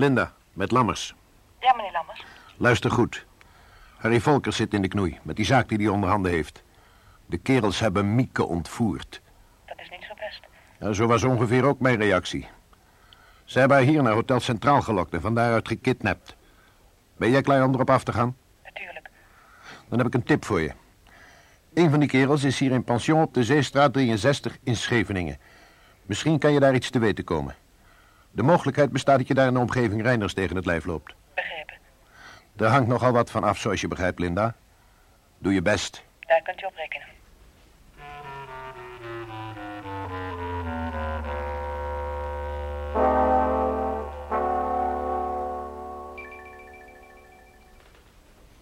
Linda, 0.05 0.33
met 0.53 0.71
Lammers. 0.71 1.15
Ja, 1.59 1.75
meneer 1.75 1.91
Lammers. 1.91 2.25
Luister 2.57 2.91
goed. 2.91 3.25
Harry 3.97 4.19
Volkers 4.19 4.55
zit 4.55 4.73
in 4.73 4.81
de 4.81 4.87
knoei 4.87 5.19
met 5.23 5.35
die 5.35 5.45
zaak 5.45 5.69
die 5.69 5.77
hij 5.77 5.87
onder 5.87 6.09
handen 6.09 6.31
heeft. 6.31 6.63
De 7.25 7.37
kerels 7.37 7.79
hebben 7.79 8.15
Mieke 8.15 8.45
ontvoerd. 8.45 9.21
Dat 9.65 9.79
is 9.79 9.89
niet 9.89 10.03
zo 10.07 10.13
best. 10.13 10.41
Ja, 10.79 10.93
zo 10.93 11.07
was 11.07 11.23
ongeveer 11.23 11.65
ook 11.65 11.79
mijn 11.79 11.97
reactie. 11.97 12.47
Ze 13.43 13.59
hebben 13.59 13.77
haar 13.77 13.85
hier 13.85 14.03
naar 14.03 14.13
Hotel 14.13 14.39
Centraal 14.39 14.81
gelokt 14.81 15.13
en 15.13 15.21
van 15.21 15.35
daaruit 15.35 15.67
gekidnapt. 15.67 16.35
Ben 17.17 17.29
jij 17.29 17.41
klaar 17.41 17.63
om 17.63 17.73
erop 17.73 17.89
af 17.89 18.03
te 18.03 18.13
gaan? 18.13 18.37
Natuurlijk. 18.63 19.09
Dan 19.89 19.97
heb 19.97 20.07
ik 20.07 20.13
een 20.13 20.23
tip 20.23 20.45
voor 20.45 20.61
je. 20.61 20.71
Een 21.73 21.89
van 21.89 21.99
die 21.99 22.09
kerels 22.09 22.43
is 22.43 22.59
hier 22.59 22.71
in 22.71 22.83
pension 22.83 23.21
op 23.21 23.33
de 23.33 23.43
Zeestraat 23.43 23.93
63 23.93 24.57
in 24.63 24.75
Scheveningen. 24.75 25.37
Misschien 26.03 26.39
kan 26.39 26.53
je 26.53 26.59
daar 26.59 26.75
iets 26.75 26.89
te 26.89 26.99
weten 26.99 27.23
komen. 27.23 27.55
De 28.35 28.43
mogelijkheid 28.43 28.91
bestaat 28.91 29.17
dat 29.17 29.27
je 29.27 29.33
daar 29.33 29.47
in 29.47 29.53
de 29.53 29.59
omgeving 29.59 30.01
Reiners 30.01 30.33
tegen 30.33 30.55
het 30.55 30.65
lijf 30.65 30.85
loopt. 30.85 31.15
Begrepen. 31.35 31.75
Er 32.55 32.67
hangt 32.67 32.87
nogal 32.87 33.11
wat 33.11 33.31
van 33.31 33.43
af, 33.43 33.57
zoals 33.57 33.81
je 33.81 33.87
begrijpt, 33.87 34.19
Linda. 34.19 34.55
Doe 35.37 35.53
je 35.53 35.61
best. 35.61 36.03
Daar 36.19 36.41
kunt 36.41 36.61
u 36.61 36.65
op 36.65 36.75
rekenen. 36.75 37.07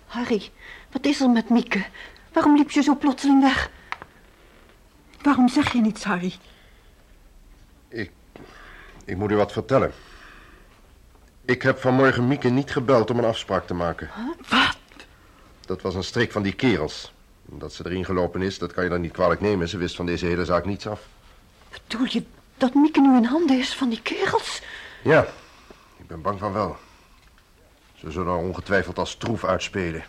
Harry, 0.06 0.50
wat 0.92 1.06
is 1.06 1.22
er 1.22 1.30
met 1.30 1.50
Mieke? 1.50 1.86
Waarom 2.34 2.56
liep 2.56 2.72
je 2.72 2.82
zo 2.82 2.96
plotseling 2.96 3.42
weg? 3.42 3.72
Waarom 5.22 5.50
zeg 5.50 5.74
je 5.74 5.82
niets, 5.82 6.04
Harry? 6.04 6.34
Ik 7.88 8.12
moet 9.06 9.32
u 9.32 9.36
wat 9.36 9.52
vertellen. 9.52 9.92
Ik 11.46 11.62
heb 11.62 11.80
vanmorgen 11.80 12.28
Mieke 12.28 12.50
niet 12.50 12.72
gebeld 12.72 13.10
om 13.10 13.18
een 13.18 13.26
afspraak 13.26 13.68
te 13.68 13.74
maken. 13.74 14.10
Wat? 14.50 14.78
Dat 15.66 15.82
was 15.82 15.96
een 15.96 16.04
streek 16.04 16.32
van 16.32 16.44
die 16.44 16.54
kerels. 16.54 17.14
Dat 17.46 17.74
ze 17.74 17.86
erin 17.86 18.06
gelopen 18.06 18.42
is, 18.42 18.58
dat 18.58 18.74
kan 18.74 18.84
je 18.84 18.90
dan 18.90 19.02
niet 19.02 19.12
kwalijk 19.12 19.42
nemen. 19.42 19.70
Ze 19.70 19.78
wist 19.78 19.96
van 19.96 20.06
deze 20.06 20.26
hele 20.26 20.46
zaak 20.46 20.66
niets 20.66 20.88
af. 20.88 21.02
Bedoel 21.70 22.08
je 22.10 22.24
dat 22.58 22.74
Mieke 22.74 23.02
nu 23.02 23.18
in 23.18 23.24
handen 23.24 23.60
is 23.60 23.76
van 23.76 23.90
die 23.90 24.02
kerels? 24.02 24.62
Ja, 25.04 25.22
ik 25.98 26.08
ben 26.08 26.22
bang 26.22 26.40
van 26.40 26.54
wel. 26.54 26.78
Ze 27.96 28.12
zullen 28.12 28.28
haar 28.28 28.44
ongetwijfeld 28.44 29.00
als 29.00 29.16
troef 29.16 29.44
uitspelen. 29.44 30.04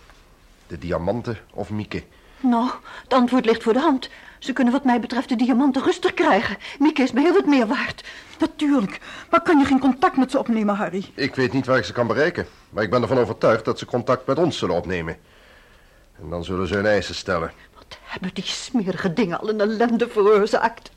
De 0.66 0.78
diamanten 0.78 1.38
of 1.50 1.70
Mieke. 1.70 2.02
Nou, 2.40 2.70
het 3.02 3.12
antwoord 3.12 3.44
ligt 3.44 3.62
voor 3.62 3.72
de 3.72 3.80
hand. 3.80 4.10
Ze 4.38 4.52
kunnen 4.52 4.72
wat 4.72 4.84
mij 4.84 5.00
betreft 5.00 5.28
de 5.28 5.36
diamanten 5.36 5.82
rustig 5.82 6.14
krijgen. 6.14 6.56
Mieke 6.78 7.02
is 7.02 7.12
me 7.12 7.20
heel 7.20 7.32
wat 7.32 7.46
meer 7.46 7.66
waard. 7.66 7.93
Natuurlijk. 8.38 9.00
Maar 9.30 9.42
kan 9.42 9.58
je 9.58 9.64
geen 9.64 9.78
contact 9.78 10.16
met 10.16 10.30
ze 10.30 10.38
opnemen, 10.38 10.74
Harry? 10.74 11.04
Ik 11.14 11.34
weet 11.34 11.52
niet 11.52 11.66
waar 11.66 11.78
ik 11.78 11.84
ze 11.84 11.92
kan 11.92 12.06
bereiken. 12.06 12.46
Maar 12.70 12.82
ik 12.82 12.90
ben 12.90 13.02
ervan 13.02 13.18
overtuigd 13.18 13.64
dat 13.64 13.78
ze 13.78 13.86
contact 13.86 14.26
met 14.26 14.38
ons 14.38 14.58
zullen 14.58 14.74
opnemen. 14.74 15.16
En 16.18 16.28
dan 16.28 16.44
zullen 16.44 16.68
ze 16.68 16.74
hun 16.74 16.86
eisen 16.86 17.14
stellen. 17.14 17.52
Wat 17.74 17.98
hebben 18.02 18.34
die 18.34 18.44
smerige 18.44 19.12
dingen 19.12 19.40
al 19.40 19.48
een 19.48 19.60
ellende 19.60 20.08
veroorzaakt. 20.08 20.90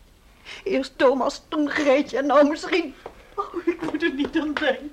Eerst 0.63 0.97
Thomas, 0.97 1.41
toen 1.47 1.69
Greetje 1.69 2.17
en 2.17 2.26
nou 2.26 2.50
misschien... 2.50 2.93
Oh, 3.36 3.67
ik 3.67 3.82
moet 3.82 4.04
er 4.04 4.13
niet 4.13 4.39
aan 4.39 4.54
denken. 4.54 4.91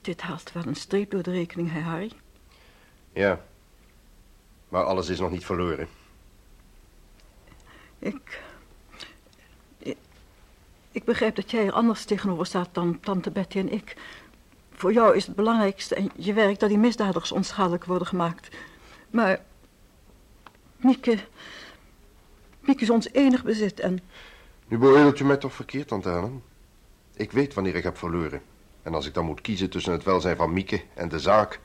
Dit 0.00 0.20
haalt 0.20 0.52
wel 0.52 0.66
een 0.66 0.74
streep 0.74 1.10
door 1.10 1.22
de 1.22 1.30
rekening, 1.30 1.72
hè, 1.72 1.80
Harry? 1.80 2.12
Ja. 3.12 3.40
Maar 4.68 4.84
alles 4.84 5.08
is 5.08 5.18
nog 5.18 5.30
niet 5.30 5.44
verloren. 5.44 5.88
Ik, 8.06 8.40
ik... 9.78 9.96
Ik 10.90 11.04
begrijp 11.04 11.36
dat 11.36 11.50
jij 11.50 11.66
er 11.66 11.72
anders 11.72 12.04
tegenover 12.04 12.46
staat 12.46 12.68
dan 12.72 13.00
tante 13.00 13.30
Betty 13.30 13.58
en 13.58 13.72
ik. 13.72 13.96
Voor 14.72 14.92
jou 14.92 15.16
is 15.16 15.26
het 15.26 15.36
belangrijkste 15.36 15.94
en 15.94 16.10
je 16.16 16.32
werk 16.32 16.58
dat 16.58 16.68
die 16.68 16.78
misdadigers 16.78 17.32
onschadelijk 17.32 17.84
worden 17.84 18.06
gemaakt. 18.06 18.56
Maar... 19.10 19.40
Mieke... 20.76 21.18
Mieke 22.60 22.82
is 22.82 22.90
ons 22.90 23.12
enig 23.12 23.44
bezit 23.44 23.80
en... 23.80 24.00
Nu 24.68 24.78
beoordeelt 24.78 25.20
u 25.20 25.24
mij 25.24 25.36
toch 25.36 25.52
verkeerd, 25.52 25.88
tante 25.88 26.08
Helen? 26.08 26.42
Ik 27.14 27.32
weet 27.32 27.54
wanneer 27.54 27.74
ik 27.74 27.84
heb 27.84 27.98
verloren. 27.98 28.42
En 28.82 28.94
als 28.94 29.06
ik 29.06 29.14
dan 29.14 29.24
moet 29.24 29.40
kiezen 29.40 29.70
tussen 29.70 29.92
het 29.92 30.04
welzijn 30.04 30.36
van 30.36 30.52
Mieke 30.52 30.82
en 30.94 31.08
de 31.08 31.18
zaak... 31.18 31.60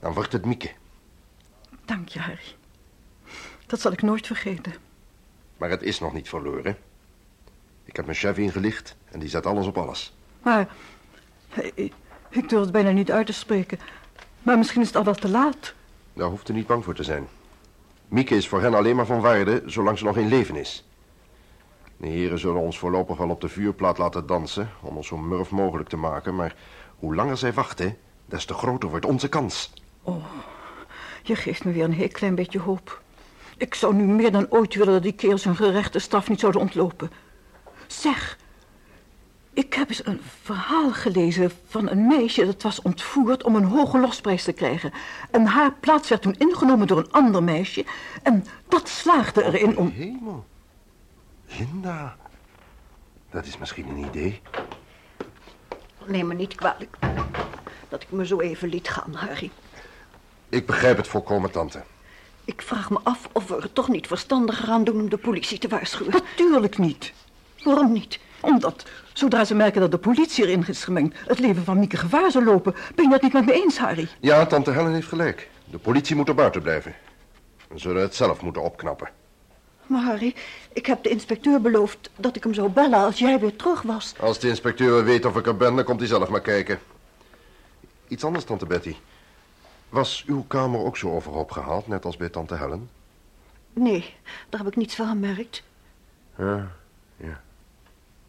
dan 0.00 0.12
wordt 0.12 0.32
het 0.32 0.44
Mieke. 0.44 0.70
Dank 1.84 2.08
je, 2.08 2.18
Harry. 2.18 2.54
Dat 3.66 3.80
zal 3.80 3.92
ik 3.92 4.02
nooit 4.02 4.26
vergeten. 4.26 4.83
Maar 5.56 5.70
het 5.70 5.82
is 5.82 6.00
nog 6.00 6.12
niet 6.12 6.28
verloren. 6.28 6.76
Ik 7.84 7.96
heb 7.96 8.04
mijn 8.04 8.16
chef 8.16 8.38
ingelicht 8.38 8.96
en 9.10 9.20
die 9.20 9.28
zet 9.28 9.46
alles 9.46 9.66
op 9.66 9.78
alles. 9.78 10.16
Maar... 10.42 10.68
Ik, 11.74 11.92
ik 12.28 12.48
durf 12.48 12.62
het 12.62 12.72
bijna 12.72 12.90
niet 12.90 13.10
uit 13.10 13.26
te 13.26 13.32
spreken. 13.32 13.78
Maar 14.42 14.58
misschien 14.58 14.80
is 14.80 14.86
het 14.86 14.96
al 14.96 15.04
wel 15.04 15.14
te 15.14 15.28
laat. 15.28 15.74
Daar 16.12 16.28
hoeft 16.28 16.48
u 16.48 16.52
niet 16.52 16.66
bang 16.66 16.84
voor 16.84 16.94
te 16.94 17.02
zijn. 17.02 17.28
Mieke 18.08 18.36
is 18.36 18.48
voor 18.48 18.60
hen 18.60 18.74
alleen 18.74 18.96
maar 18.96 19.06
van 19.06 19.20
waarde 19.20 19.62
zolang 19.66 19.98
ze 19.98 20.04
nog 20.04 20.16
in 20.16 20.28
leven 20.28 20.56
is. 20.56 20.88
De 21.96 22.06
heren 22.06 22.38
zullen 22.38 22.60
ons 22.60 22.78
voorlopig 22.78 23.16
wel 23.16 23.28
op 23.28 23.40
de 23.40 23.48
vuurplaat 23.48 23.98
laten 23.98 24.26
dansen... 24.26 24.70
om 24.80 24.96
ons 24.96 25.06
zo 25.06 25.16
murf 25.16 25.50
mogelijk 25.50 25.88
te 25.88 25.96
maken, 25.96 26.34
maar 26.34 26.56
hoe 26.98 27.14
langer 27.14 27.36
zij 27.36 27.52
wachten... 27.52 27.96
des 28.26 28.44
te 28.44 28.54
groter 28.54 28.88
wordt 28.88 29.06
onze 29.06 29.28
kans. 29.28 29.72
Oh, 30.02 30.24
je 31.22 31.36
geeft 31.36 31.64
me 31.64 31.72
weer 31.72 31.84
een 31.84 31.92
heel 31.92 32.08
klein 32.08 32.34
beetje 32.34 32.60
hoop. 32.60 33.02
Ik 33.56 33.74
zou 33.74 33.94
nu 33.94 34.04
meer 34.04 34.32
dan 34.32 34.46
ooit 34.50 34.74
willen 34.74 34.92
dat 34.92 35.02
die 35.02 35.12
kerels 35.12 35.44
hun 35.44 35.56
gerechte 35.56 35.98
straf 35.98 36.28
niet 36.28 36.40
zouden 36.40 36.60
ontlopen. 36.60 37.10
Zeg, 37.86 38.38
ik 39.52 39.74
heb 39.74 39.88
eens 39.88 40.06
een 40.06 40.20
verhaal 40.42 40.92
gelezen 40.92 41.50
van 41.66 41.88
een 41.88 42.06
meisje 42.06 42.46
dat 42.46 42.62
was 42.62 42.82
ontvoerd 42.82 43.42
om 43.42 43.54
een 43.56 43.64
hoge 43.64 43.98
losprijs 43.98 44.44
te 44.44 44.52
krijgen. 44.52 44.92
En 45.30 45.46
haar 45.46 45.72
plaats 45.72 46.08
werd 46.08 46.22
toen 46.22 46.38
ingenomen 46.38 46.86
door 46.86 46.98
een 46.98 47.12
ander 47.12 47.42
meisje. 47.42 47.84
En 48.22 48.44
dat 48.68 48.88
slaagde 48.88 49.44
erin 49.44 49.76
om... 49.76 49.88
Hemel. 49.88 50.44
Linda. 51.58 52.16
Dat 53.30 53.46
is 53.46 53.58
misschien 53.58 53.88
een 53.88 54.04
idee. 54.04 54.40
Neem 56.06 56.26
me 56.26 56.34
niet 56.34 56.54
kwalijk 56.54 56.96
dat 57.88 58.02
ik 58.02 58.10
me 58.10 58.26
zo 58.26 58.40
even 58.40 58.68
liet 58.68 58.88
gaan, 58.88 59.14
Harry. 59.14 59.50
Ik 60.48 60.66
begrijp 60.66 60.96
het 60.96 61.08
volkomen, 61.08 61.50
tante. 61.50 61.82
Ik 62.44 62.62
vraag 62.62 62.90
me 62.90 62.98
af 63.02 63.28
of 63.32 63.48
we 63.48 63.56
er 63.56 63.72
toch 63.72 63.88
niet 63.88 64.06
verstandiger 64.06 64.68
aan 64.68 64.84
doen 64.84 65.00
om 65.00 65.08
de 65.08 65.16
politie 65.16 65.58
te 65.58 65.68
waarschuwen. 65.68 66.12
Natuurlijk 66.12 66.78
niet. 66.78 67.12
Waarom 67.62 67.92
niet? 67.92 68.18
Omdat, 68.40 68.84
zodra 69.12 69.44
ze 69.44 69.54
merken 69.54 69.80
dat 69.80 69.90
de 69.90 69.98
politie 69.98 70.44
erin 70.44 70.64
is 70.66 70.84
gemengd... 70.84 71.16
het 71.26 71.38
leven 71.38 71.64
van 71.64 71.78
Mieke 71.78 71.96
gevaar 71.96 72.30
zal 72.30 72.42
lopen. 72.42 72.74
Ben 72.94 73.04
je 73.04 73.10
dat 73.10 73.22
niet 73.22 73.32
met 73.32 73.46
me 73.46 73.52
eens, 73.52 73.78
Harry? 73.78 74.08
Ja, 74.20 74.46
tante 74.46 74.70
Helen 74.70 74.92
heeft 74.92 75.08
gelijk. 75.08 75.48
De 75.64 75.78
politie 75.78 76.16
moet 76.16 76.28
er 76.28 76.34
buiten 76.34 76.62
blijven. 76.62 76.94
We 77.68 77.78
zullen 77.78 78.02
het 78.02 78.14
zelf 78.14 78.42
moeten 78.42 78.62
opknappen. 78.62 79.08
Maar 79.86 80.02
Harry, 80.02 80.34
ik 80.72 80.86
heb 80.86 81.02
de 81.02 81.08
inspecteur 81.08 81.60
beloofd 81.60 82.10
dat 82.16 82.36
ik 82.36 82.42
hem 82.42 82.54
zou 82.54 82.68
bellen 82.68 82.98
als 82.98 83.18
jij 83.18 83.40
weer 83.40 83.56
terug 83.56 83.82
was. 83.82 84.14
Als 84.20 84.38
de 84.38 84.48
inspecteur 84.48 85.04
weet 85.04 85.24
of 85.24 85.36
ik 85.36 85.46
er 85.46 85.56
ben, 85.56 85.74
dan 85.74 85.84
komt 85.84 86.00
hij 86.00 86.08
zelf 86.08 86.28
maar 86.28 86.40
kijken. 86.40 86.78
Iets 88.08 88.24
anders, 88.24 88.44
tante 88.44 88.66
Betty. 88.66 88.94
Was 89.94 90.24
uw 90.26 90.44
kamer 90.46 90.80
ook 90.80 90.96
zo 90.96 91.10
overhoop 91.14 91.50
gehaald, 91.50 91.86
net 91.86 92.04
als 92.04 92.16
bij 92.16 92.28
tante 92.28 92.56
Helen? 92.56 92.90
Nee, 93.72 94.14
daar 94.48 94.60
heb 94.60 94.68
ik 94.68 94.76
niets 94.76 94.94
van 94.94 95.06
gemerkt. 95.08 95.62
Ja, 96.38 96.70
ja. 97.16 97.42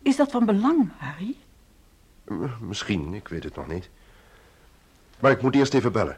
Is 0.01 0.15
dat 0.15 0.31
van 0.31 0.45
belang, 0.45 0.91
Harry? 0.97 1.35
M- 2.23 2.45
Misschien, 2.67 3.13
ik 3.13 3.27
weet 3.27 3.43
het 3.43 3.55
nog 3.55 3.67
niet. 3.67 3.89
Maar 5.19 5.31
ik 5.31 5.41
moet 5.41 5.55
eerst 5.55 5.73
even 5.73 5.91
bellen. 5.91 6.17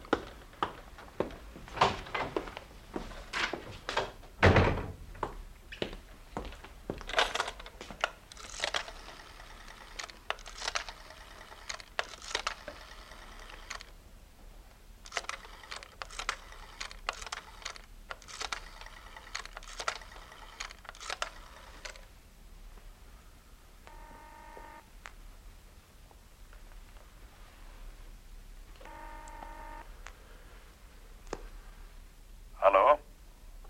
Hallo? 32.60 33.00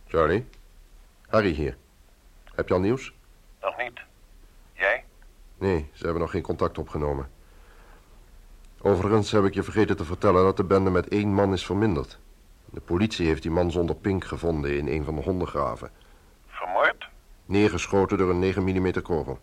Charlie? 0.07 0.45
Harry 1.37 1.51
hier. 1.51 1.77
Heb 2.55 2.67
je 2.67 2.73
al 2.73 2.79
nieuws? 2.79 3.13
Nog 3.61 3.77
niet. 3.77 3.99
Jij? 4.73 5.03
Nee, 5.57 5.89
ze 5.93 6.03
hebben 6.03 6.21
nog 6.21 6.31
geen 6.31 6.41
contact 6.41 6.77
opgenomen. 6.77 7.31
Overigens 8.81 9.31
heb 9.31 9.43
ik 9.43 9.53
je 9.53 9.63
vergeten 9.63 9.97
te 9.97 10.05
vertellen 10.05 10.43
dat 10.43 10.57
de 10.57 10.63
bende 10.63 10.89
met 10.89 11.07
één 11.07 11.33
man 11.33 11.53
is 11.53 11.65
verminderd. 11.65 12.19
De 12.65 12.81
politie 12.81 13.27
heeft 13.27 13.41
die 13.41 13.51
man 13.51 13.71
zonder 13.71 13.95
pink 13.95 14.25
gevonden 14.25 14.77
in 14.77 14.87
een 14.87 15.03
van 15.03 15.15
de 15.15 15.21
hondengraven. 15.21 15.91
Vermoord? 16.47 17.09
Neergeschoten 17.45 18.17
door 18.17 18.29
een 18.29 18.39
9 18.39 18.63
mm 18.63 19.01
kogel. 19.01 19.39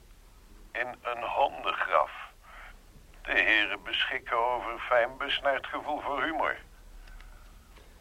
In 0.73 0.87
een 0.87 1.25
hondengraf. 1.25 2.13
De 3.23 3.33
heren 3.33 3.79
beschikken 3.85 4.55
over 4.55 4.79
fijn 4.79 5.11
besnaard 5.19 5.67
gevoel 5.67 6.01
voor 6.01 6.23
humor. 6.23 6.57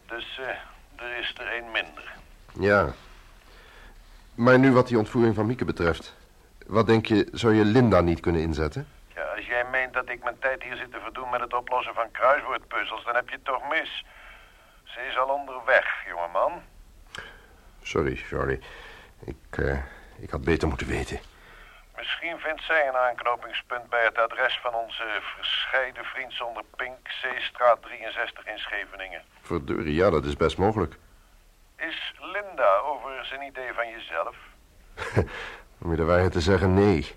Dus 0.06 0.38
eh, 0.38 1.04
er 1.04 1.18
is 1.18 1.34
er 1.38 1.46
één 1.46 1.70
minder. 1.70 2.14
Ja. 2.58 2.94
Maar 4.34 4.58
nu 4.58 4.72
wat 4.72 4.88
die 4.88 4.98
ontvoering 4.98 5.34
van 5.34 5.46
Mieke 5.46 5.64
betreft. 5.64 6.14
Wat 6.66 6.86
denk 6.86 7.06
je, 7.06 7.28
zou 7.32 7.54
je 7.54 7.64
Linda 7.64 8.00
niet 8.00 8.20
kunnen 8.20 8.42
inzetten? 8.42 8.88
Ja, 9.14 9.22
als 9.22 9.46
jij 9.46 9.64
meent 9.70 9.92
dat 9.92 10.08
ik 10.08 10.22
mijn 10.22 10.38
tijd 10.38 10.62
hier 10.62 10.76
zit 10.76 10.92
te 10.92 11.00
verdoen 11.02 11.30
met 11.30 11.40
het 11.40 11.54
oplossen 11.54 11.94
van 11.94 12.10
kruiswoordpuzzels, 12.10 13.04
dan 13.04 13.14
heb 13.14 13.28
je 13.28 13.34
het 13.34 13.44
toch 13.44 13.68
mis. 13.70 14.04
Ze 14.84 15.00
is 15.10 15.18
al 15.18 15.28
onderweg, 15.28 15.86
jongeman. 16.08 16.52
Sorry, 17.82 18.16
Charlie. 18.16 18.60
Ik, 19.24 19.58
eh, 19.58 19.78
ik 20.18 20.30
had 20.30 20.44
beter 20.44 20.68
moeten 20.68 20.86
weten. 20.86 21.18
Misschien 21.96 22.38
vindt 22.38 22.62
zij 22.62 22.88
een 22.88 22.96
aanknopingspunt 22.96 23.88
bij 23.88 24.04
het 24.04 24.18
adres 24.18 24.58
van 24.62 24.74
onze 24.74 25.20
verscheiden 25.36 26.04
vriend 26.04 26.32
zonder 26.32 26.62
pink, 26.76 26.98
Zeestraat 27.22 27.82
63 27.82 28.46
in 28.46 28.58
Scheveningen. 28.58 29.22
Verdorie, 29.42 29.94
ja, 29.94 30.10
dat 30.10 30.24
is 30.24 30.36
best 30.36 30.58
mogelijk. 30.58 30.96
Is 31.88 32.14
Linda 32.18 32.78
overigens 32.78 33.30
een 33.30 33.42
idee 33.42 33.72
van 33.72 33.88
jezelf? 33.88 34.36
Om 35.82 35.90
je 35.90 35.96
de 35.96 36.04
waarheid 36.04 36.32
te 36.32 36.40
zeggen, 36.40 36.74
nee. 36.74 37.16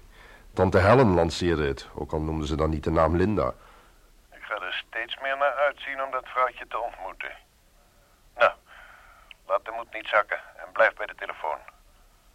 Tante 0.54 0.78
Helen 0.78 1.14
lanceerde 1.14 1.68
het, 1.68 1.90
ook 1.96 2.12
al 2.12 2.22
noemde 2.22 2.48
ze 2.48 2.56
dan 2.56 2.70
niet 2.70 2.84
de 2.84 2.92
naam 2.92 3.16
Linda. 3.16 3.54
Ik 4.32 4.42
ga 4.42 4.56
er 4.56 4.84
steeds 4.88 5.18
meer 5.22 5.38
naar 5.38 5.54
uitzien 5.54 6.04
om 6.04 6.12
dat 6.12 6.26
vrouwtje 6.28 6.68
te 6.68 6.80
ontmoeten. 6.80 7.32
Nou, 8.36 8.52
laat 9.48 9.66
de 9.66 9.72
moed 9.72 9.94
niet 9.94 10.08
zakken 10.08 10.40
en 10.56 10.72
blijf 10.72 10.94
bij 10.94 11.06
de 11.06 11.16
telefoon. 11.16 11.58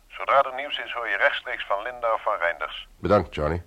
Zodra 0.08 0.42
er 0.42 0.54
nieuws 0.54 0.78
is, 0.78 0.92
hoor 0.92 1.08
je 1.08 1.16
rechtstreeks 1.16 1.66
van 1.66 1.82
Linda 1.82 2.14
of 2.14 2.22
van 2.22 2.36
Reinders. 2.38 2.88
Bedankt, 2.98 3.34
Charlie. 3.34 3.62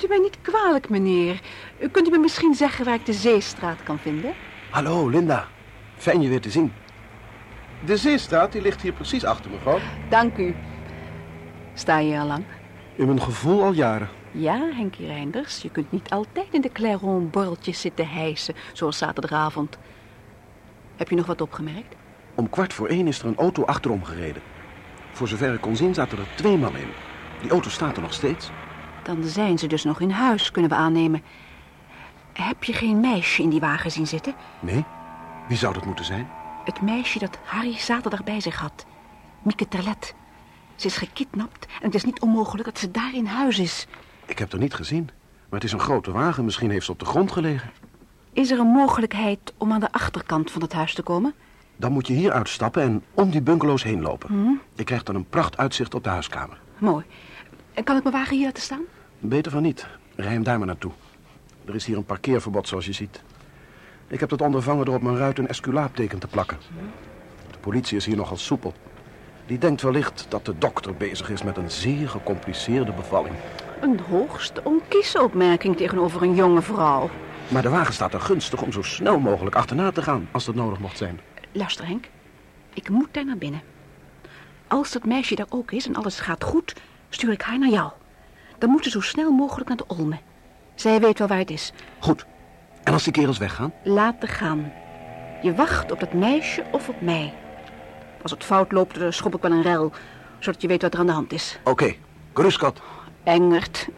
Neemt 0.00 0.12
u 0.12 0.18
mij 0.18 0.30
niet 0.30 0.40
kwalijk, 0.42 0.88
meneer. 0.88 1.40
Kunt 1.92 2.08
u 2.08 2.10
me 2.10 2.18
misschien 2.18 2.54
zeggen 2.54 2.84
waar 2.84 2.94
ik 2.94 3.06
de 3.06 3.12
Zeestraat 3.12 3.82
kan 3.82 3.98
vinden? 3.98 4.34
Hallo, 4.70 5.08
Linda. 5.08 5.48
Fijn 5.96 6.20
je 6.22 6.28
weer 6.28 6.40
te 6.40 6.50
zien. 6.50 6.72
De 7.84 7.96
Zeestraat 7.96 8.52
die 8.52 8.62
ligt 8.62 8.82
hier 8.82 8.92
precies 8.92 9.24
achter, 9.24 9.50
mevrouw. 9.50 9.78
Dank 10.08 10.36
u. 10.36 10.54
Sta 11.74 11.98
je 11.98 12.18
al 12.18 12.26
lang? 12.26 12.44
In 12.94 13.06
mijn 13.06 13.22
gevoel 13.22 13.62
al 13.62 13.72
jaren. 13.72 14.08
Ja, 14.32 14.68
Henkie 14.72 15.06
Reinders. 15.06 15.62
Je 15.62 15.70
kunt 15.70 15.92
niet 15.92 16.10
altijd 16.10 16.48
in 16.50 16.60
de 16.60 16.72
Clairon 16.72 17.30
borreltjes 17.30 17.80
zitten 17.80 18.08
hijsen, 18.08 18.54
zoals 18.72 18.98
zaterdagavond. 18.98 19.78
Heb 20.96 21.08
je 21.08 21.16
nog 21.16 21.26
wat 21.26 21.40
opgemerkt? 21.40 21.94
Om 22.34 22.50
kwart 22.50 22.72
voor 22.72 22.88
één 22.88 23.06
is 23.06 23.18
er 23.18 23.26
een 23.26 23.36
auto 23.36 23.64
achterom 23.64 24.04
gereden. 24.04 24.42
Voor 25.12 25.28
zover 25.28 25.54
ik 25.54 25.60
kon 25.60 25.76
zien 25.76 25.94
zaten 25.94 26.18
er 26.18 26.26
twee 26.34 26.56
mannen 26.56 26.80
in. 26.80 26.90
Die 27.40 27.50
auto 27.50 27.68
staat 27.68 27.96
er 27.96 28.02
nog 28.02 28.12
steeds. 28.12 28.50
Dan 29.02 29.24
zijn 29.24 29.58
ze 29.58 29.66
dus 29.66 29.84
nog 29.84 30.00
in 30.00 30.10
huis, 30.10 30.50
kunnen 30.50 30.70
we 30.70 30.76
aannemen. 30.76 31.22
Heb 32.32 32.64
je 32.64 32.72
geen 32.72 33.00
meisje 33.00 33.42
in 33.42 33.48
die 33.48 33.60
wagen 33.60 33.90
zien 33.90 34.06
zitten? 34.06 34.34
Nee? 34.60 34.84
Wie 35.48 35.56
zou 35.56 35.74
dat 35.74 35.84
moeten 35.84 36.04
zijn? 36.04 36.28
Het 36.64 36.80
meisje 36.80 37.18
dat 37.18 37.38
Harry 37.44 37.78
zaterdag 37.78 38.24
bij 38.24 38.40
zich 38.40 38.56
had. 38.56 38.86
Mieke 39.42 39.68
Terlet. 39.68 40.14
Ze 40.74 40.86
is 40.86 40.96
gekidnapt 40.96 41.66
en 41.66 41.86
het 41.86 41.94
is 41.94 42.04
niet 42.04 42.20
onmogelijk 42.20 42.64
dat 42.64 42.78
ze 42.78 42.90
daar 42.90 43.14
in 43.14 43.26
huis 43.26 43.58
is. 43.58 43.86
Ik 44.26 44.38
heb 44.38 44.52
haar 44.52 44.60
niet 44.60 44.74
gezien. 44.74 45.10
Maar 45.48 45.60
het 45.60 45.68
is 45.68 45.72
een 45.72 45.80
grote 45.80 46.10
wagen. 46.10 46.44
Misschien 46.44 46.70
heeft 46.70 46.84
ze 46.84 46.92
op 46.92 46.98
de 46.98 47.04
grond 47.04 47.32
gelegen. 47.32 47.70
Is 48.32 48.50
er 48.50 48.58
een 48.58 48.66
mogelijkheid 48.66 49.52
om 49.56 49.72
aan 49.72 49.80
de 49.80 49.92
achterkant 49.92 50.50
van 50.50 50.62
het 50.62 50.72
huis 50.72 50.94
te 50.94 51.02
komen? 51.02 51.34
Dan 51.76 51.92
moet 51.92 52.06
je 52.06 52.12
hier 52.12 52.32
uitstappen 52.32 52.82
en 52.82 53.02
om 53.14 53.30
die 53.30 53.42
bungalows 53.42 53.82
heen 53.82 54.00
lopen. 54.00 54.28
Hm? 54.28 54.52
Je 54.74 54.84
krijgt 54.84 55.06
dan 55.06 55.14
een 55.14 55.28
pracht 55.28 55.56
uitzicht 55.56 55.94
op 55.94 56.04
de 56.04 56.10
huiskamer. 56.10 56.60
Mooi. 56.78 57.04
En 57.74 57.84
kan 57.84 57.96
ik 57.96 58.02
mijn 58.02 58.14
wagen 58.14 58.36
hier 58.36 58.46
laten 58.46 58.62
staan? 58.62 58.82
Beter 59.18 59.52
van 59.52 59.62
niet. 59.62 59.86
Rij 60.16 60.32
hem 60.32 60.42
daar 60.42 60.58
maar 60.58 60.66
naartoe. 60.66 60.92
Er 61.64 61.74
is 61.74 61.84
hier 61.84 61.96
een 61.96 62.04
parkeerverbod, 62.04 62.68
zoals 62.68 62.86
je 62.86 62.92
ziet. 62.92 63.22
Ik 64.06 64.20
heb 64.20 64.28
dat 64.28 64.40
ondervangen 64.40 64.84
door 64.84 64.94
op 64.94 65.02
mijn 65.02 65.16
ruit 65.16 65.38
een 65.38 65.48
esculaapteken 65.48 66.18
te 66.18 66.26
plakken. 66.26 66.58
De 67.50 67.58
politie 67.60 67.96
is 67.96 68.06
hier 68.06 68.16
nogal 68.16 68.36
soepel. 68.36 68.74
Die 69.46 69.58
denkt 69.58 69.82
wellicht 69.82 70.26
dat 70.28 70.44
de 70.44 70.58
dokter 70.58 70.94
bezig 70.94 71.30
is 71.30 71.42
met 71.42 71.56
een 71.56 71.70
zeer 71.70 72.08
gecompliceerde 72.08 72.92
bevalling. 72.92 73.34
Een 73.80 74.00
hoogst 74.00 74.62
onkieze 74.62 75.22
opmerking 75.22 75.76
tegenover 75.76 76.22
een 76.22 76.34
jonge 76.34 76.62
vrouw. 76.62 77.10
Maar 77.48 77.62
de 77.62 77.68
wagen 77.68 77.94
staat 77.94 78.14
er 78.14 78.20
gunstig 78.20 78.62
om 78.62 78.72
zo 78.72 78.82
snel 78.82 79.18
mogelijk 79.18 79.56
achterna 79.56 79.90
te 79.90 80.02
gaan, 80.02 80.28
als 80.30 80.44
dat 80.44 80.54
nodig 80.54 80.78
mocht 80.78 80.96
zijn. 80.96 81.20
Luister, 81.52 81.86
Henk. 81.86 82.08
Ik 82.74 82.88
moet 82.88 83.08
daar 83.10 83.24
naar 83.24 83.38
binnen. 83.38 83.62
Als 84.66 84.92
dat 84.92 85.04
meisje 85.04 85.34
daar 85.34 85.46
ook 85.48 85.70
is 85.70 85.86
en 85.86 85.94
alles 85.94 86.20
gaat 86.20 86.44
goed, 86.44 86.74
stuur 87.10 87.32
ik 87.32 87.42
haar 87.42 87.58
naar 87.58 87.68
jou. 87.68 87.90
Dan 88.58 88.70
moet 88.70 88.84
ze 88.84 88.90
zo 88.90 89.00
snel 89.00 89.30
mogelijk 89.30 89.68
naar 89.68 89.76
de 89.76 89.86
Olme. 89.86 90.18
Zij 90.74 91.00
weet 91.00 91.18
wel 91.18 91.28
waar 91.28 91.38
het 91.38 91.50
is. 91.50 91.72
Goed. 91.98 92.26
En 92.84 92.92
als 92.92 93.04
die 93.04 93.12
kerels 93.12 93.38
weggaan? 93.38 93.72
Laten 93.84 94.28
gaan. 94.28 94.72
Je 95.42 95.54
wacht 95.54 95.92
op 95.92 96.00
dat 96.00 96.12
meisje 96.12 96.64
of 96.72 96.88
op 96.88 97.00
mij. 97.00 97.34
Als 98.22 98.30
het 98.30 98.44
fout 98.44 98.72
loopt, 98.72 98.98
dan 98.98 99.12
schop 99.12 99.34
ik 99.34 99.42
wel 99.42 99.52
een 99.52 99.62
rel, 99.62 99.92
zodat 100.38 100.62
je 100.62 100.68
weet 100.68 100.82
wat 100.82 100.94
er 100.94 101.00
aan 101.00 101.06
de 101.06 101.12
hand 101.12 101.32
is. 101.32 101.58
Oké, 101.60 101.70
okay. 101.70 101.98
Engert. 103.24 103.88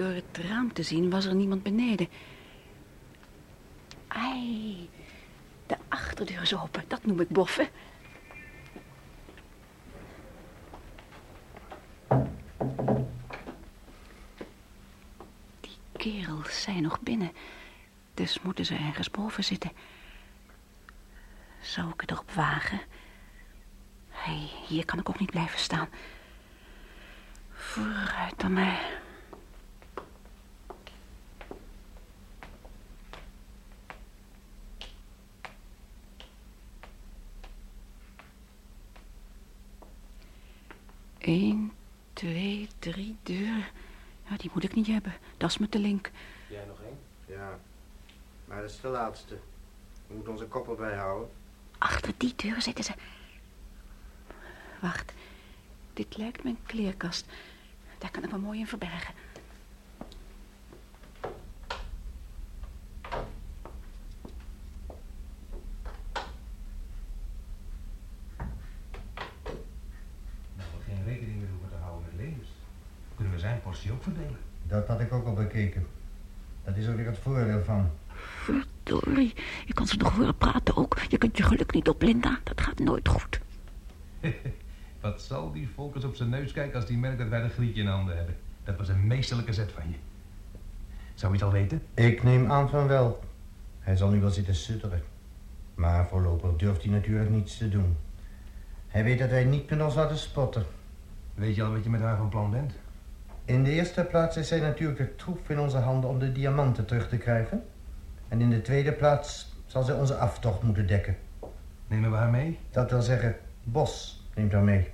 Door 0.00 0.12
te 0.72 0.82
zien 0.82 1.10
was 1.10 1.24
er 1.24 1.34
niemand 1.34 1.62
beneden. 1.62 2.08
Ai, 4.08 4.88
de 5.66 5.76
achterdeur 5.88 6.42
is 6.42 6.56
open. 6.56 6.84
Dat 6.88 7.04
noem 7.04 7.20
ik 7.20 7.28
boffen. 7.28 7.68
Die 15.60 15.78
kerels 15.92 16.62
zijn 16.62 16.82
nog 16.82 17.00
binnen. 17.00 17.32
Dus 18.14 18.40
moeten 18.42 18.64
ze 18.64 18.74
ergens 18.74 19.10
boven 19.10 19.44
zitten. 19.44 19.72
Zou 21.60 21.88
ik 21.88 22.00
het 22.00 22.10
erop 22.10 22.30
wagen? 22.30 22.80
Hey, 24.08 24.50
hier 24.66 24.84
kan 24.84 24.98
ik 24.98 25.08
ook 25.08 25.18
niet 25.18 25.30
blijven 25.30 25.58
staan. 25.58 25.88
Vooruit 27.52 28.40
dan 28.40 28.52
maar. 28.52 29.00
Eén, 41.30 41.72
twee, 42.12 42.68
drie 42.78 43.16
deuren. 43.22 43.64
Ja, 44.28 44.36
die 44.36 44.50
moet 44.54 44.64
ik 44.64 44.74
niet 44.74 44.86
hebben. 44.86 45.14
Dat 45.36 45.50
is 45.50 45.58
me 45.58 45.68
te 45.68 45.78
link. 45.78 46.10
Jij 46.48 46.64
nog 46.64 46.80
één? 46.82 46.98
Ja, 47.36 47.58
maar 48.44 48.60
dat 48.60 48.70
is 48.70 48.80
de 48.80 48.88
laatste. 48.88 49.38
We 50.06 50.14
moeten 50.14 50.32
onze 50.32 50.46
kop 50.46 50.68
erbij 50.68 50.96
houden. 50.96 51.30
Achter 51.78 52.12
die 52.16 52.34
deur 52.36 52.62
zitten 52.62 52.84
ze. 52.84 52.92
Wacht. 54.80 55.12
Dit 55.92 56.16
lijkt 56.16 56.42
mijn 56.42 56.58
kleerkast. 56.66 57.26
Daar 57.98 58.10
kan 58.10 58.24
ik 58.24 58.30
me 58.30 58.38
mooi 58.38 58.58
in 58.58 58.66
verbergen. 58.66 59.14
portie 73.70 73.92
ook 73.92 74.02
verdelen. 74.02 74.38
Dat 74.62 74.86
had 74.86 75.00
ik 75.00 75.12
ook 75.12 75.26
al 75.26 75.34
bekeken. 75.34 75.86
Dat 76.64 76.76
is 76.76 76.88
ook 76.88 76.96
weer 76.96 77.06
het 77.06 77.09
voordeel 77.22 77.64
van. 77.64 77.90
Verdorie, 78.14 79.34
je 79.66 79.74
kan 79.74 79.86
ze 79.86 79.96
nog 79.96 80.16
horen 80.16 80.36
praten 80.36 80.76
ook. 80.76 80.98
Je 81.08 81.18
kunt 81.18 81.36
je 81.36 81.42
geluk 81.42 81.72
niet 81.72 81.88
op, 81.88 82.02
Linda. 82.02 82.38
Dat 82.44 82.60
gaat 82.60 82.78
nooit 82.78 83.08
goed. 83.08 83.40
Wat 85.00 85.22
zal 85.22 85.52
die 85.52 85.68
Volkers 85.74 86.04
op 86.04 86.14
zijn 86.14 86.28
neus 86.28 86.52
kijken 86.52 86.76
als 86.76 86.86
die 86.86 86.98
merkt 86.98 87.18
dat 87.18 87.28
wij 87.28 87.42
een 87.42 87.50
grietje 87.50 87.80
in 87.80 87.86
handen 87.86 88.16
hebben? 88.16 88.36
Dat 88.64 88.76
was 88.76 88.88
een 88.88 89.06
meesterlijke 89.06 89.52
zet 89.52 89.72
van 89.72 89.82
je. 89.88 89.96
Zou 91.14 91.32
je 91.32 91.38
het 91.38 91.46
al 91.46 91.52
weten? 91.52 91.82
Ik 91.94 92.22
neem 92.22 92.50
aan 92.50 92.68
van 92.68 92.86
wel. 92.86 93.20
Hij 93.80 93.96
zal 93.96 94.10
nu 94.10 94.20
wel 94.20 94.30
zitten 94.30 94.54
sutteren. 94.54 95.02
Maar 95.74 96.06
voorlopig 96.06 96.56
durft 96.56 96.82
hij 96.82 96.92
natuurlijk 96.92 97.30
niets 97.30 97.58
te 97.58 97.68
doen. 97.68 97.96
Hij 98.88 99.04
weet 99.04 99.18
dat 99.18 99.30
wij 99.30 99.44
niet 99.44 99.70
met 99.70 99.80
ons 99.80 99.94
laten 99.94 100.18
spotten. 100.18 100.64
Weet 101.34 101.54
je 101.54 101.62
al 101.62 101.72
wat 101.72 101.84
je 101.84 101.90
met 101.90 102.00
haar 102.00 102.16
van 102.16 102.28
plan 102.28 102.50
bent? 102.50 102.72
In 103.50 103.64
de 103.64 103.70
eerste 103.70 104.04
plaats 104.04 104.36
is 104.36 104.48
zij 104.48 104.60
natuurlijk 104.60 104.98
de 104.98 105.16
troef 105.16 105.48
in 105.48 105.58
onze 105.58 105.76
handen 105.76 106.10
om 106.10 106.18
de 106.18 106.32
diamanten 106.32 106.84
terug 106.84 107.08
te 107.08 107.16
krijgen. 107.16 107.62
En 108.28 108.40
in 108.40 108.50
de 108.50 108.62
tweede 108.62 108.92
plaats 108.92 109.54
zal 109.66 109.82
zij 109.82 109.94
onze 109.94 110.14
aftocht 110.14 110.62
moeten 110.62 110.86
dekken. 110.86 111.16
Nemen 111.86 112.10
we 112.10 112.16
haar 112.16 112.30
mee? 112.30 112.58
Dat 112.70 112.90
wil 112.90 113.02
zeggen, 113.02 113.36
Bos 113.62 114.22
neemt 114.34 114.52
haar 114.52 114.62
mee. 114.62 114.90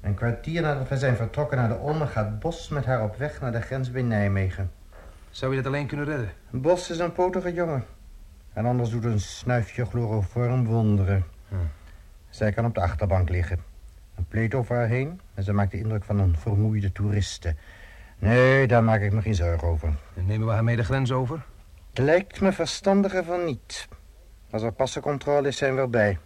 Een 0.00 0.14
kwartier 0.14 0.62
nadat 0.62 0.88
we 0.88 0.96
zijn 0.96 1.16
vertrokken 1.16 1.56
naar 1.56 1.68
de 1.68 1.78
Olme 1.78 2.06
gaat 2.06 2.38
Bos 2.38 2.68
met 2.68 2.84
haar 2.84 3.02
op 3.02 3.16
weg 3.16 3.40
naar 3.40 3.52
de 3.52 3.60
grens 3.60 3.90
bij 3.90 4.02
Nijmegen. 4.02 4.70
Zou 5.30 5.50
je 5.50 5.62
dat 5.62 5.72
alleen 5.72 5.86
kunnen 5.86 6.06
redden? 6.06 6.30
Bos 6.50 6.90
is 6.90 6.98
een 6.98 7.12
potige 7.12 7.52
jongen. 7.52 7.84
En 8.52 8.64
anders 8.64 8.90
doet 8.90 9.04
een 9.04 9.20
snuifje 9.20 9.84
chloroform 9.84 10.64
wonderen. 10.64 11.24
Hm. 11.48 11.54
Zij 12.30 12.52
kan 12.52 12.64
op 12.64 12.74
de 12.74 12.80
achterbank 12.80 13.28
liggen. 13.28 13.71
Pleet 14.28 14.54
over 14.54 14.76
haar 14.76 14.88
heen 14.88 15.20
en 15.34 15.42
ze 15.42 15.52
maakt 15.52 15.70
de 15.70 15.78
indruk 15.78 16.04
van 16.04 16.18
een 16.18 16.36
vermoeide 16.36 16.92
toeriste. 16.92 17.56
Nee, 18.18 18.66
daar 18.66 18.84
maak 18.84 19.00
ik 19.00 19.12
me 19.12 19.22
geen 19.22 19.34
zorgen 19.34 19.68
over. 19.68 19.94
En 20.14 20.26
nemen 20.26 20.46
we 20.46 20.52
haar 20.52 20.64
mee 20.64 20.76
de 20.76 20.84
grens 20.84 21.12
over? 21.12 21.44
Het 21.88 22.04
lijkt 22.04 22.40
me 22.40 22.52
verstandiger 22.52 23.24
van 23.24 23.44
niet. 23.44 23.88
Als 24.50 24.62
er 24.62 24.72
passencontrole 24.72 25.48
is, 25.48 25.56
zijn 25.56 25.74
we 25.74 25.80
erbij. 25.80 26.18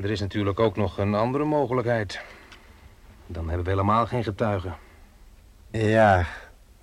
Er 0.00 0.10
is 0.10 0.20
natuurlijk 0.20 0.60
ook 0.60 0.76
nog 0.76 0.98
een 0.98 1.14
andere 1.14 1.44
mogelijkheid. 1.44 2.20
Dan 3.26 3.46
hebben 3.46 3.64
we 3.64 3.70
helemaal 3.70 4.06
geen 4.06 4.24
getuigen. 4.24 4.76
Ja, 5.70 6.26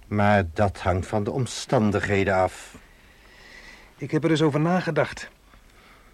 maar 0.08 0.44
dat 0.54 0.80
hangt 0.80 1.08
van 1.08 1.24
de 1.24 1.32
omstandigheden 1.32 2.36
af. 2.36 2.78
Ik 3.98 4.12
heb 4.12 4.24
er 4.24 4.30
eens 4.30 4.42
over 4.42 4.60
nagedacht. 4.60 5.30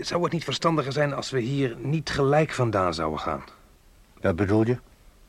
Zou 0.02 0.24
het 0.24 0.32
niet 0.32 0.44
verstandiger 0.44 0.92
zijn 0.92 1.14
als 1.14 1.30
we 1.30 1.40
hier 1.40 1.76
niet 1.80 2.10
gelijk 2.10 2.52
vandaan 2.52 2.94
zouden 2.94 3.20
gaan? 3.20 3.44
Wat 4.22 4.36
bedoel 4.36 4.66
je? 4.66 4.78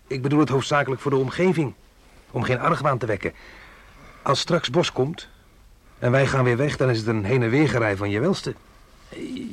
Ik 0.07 0.23
bedoel 0.23 0.39
het 0.41 0.49
hoofdzakelijk 0.49 1.01
voor 1.01 1.11
de 1.11 1.17
omgeving. 1.17 1.75
Om 2.31 2.43
geen 2.43 2.59
argwaan 2.59 2.99
te 2.99 3.07
wekken. 3.07 3.33
Als 4.23 4.41
straks 4.41 4.71
Bos 4.71 4.93
komt 4.93 5.29
en 5.99 6.11
wij 6.11 6.27
gaan 6.27 6.45
weer 6.45 6.57
weg... 6.57 6.77
dan 6.77 6.91
is 6.91 6.99
het 6.99 7.07
een 7.07 7.25
heen 7.25 7.43
en 7.43 7.51
weer 7.51 7.69
gerij 7.69 7.97
van 7.97 8.11
je 8.11 8.21
welste. 8.21 8.55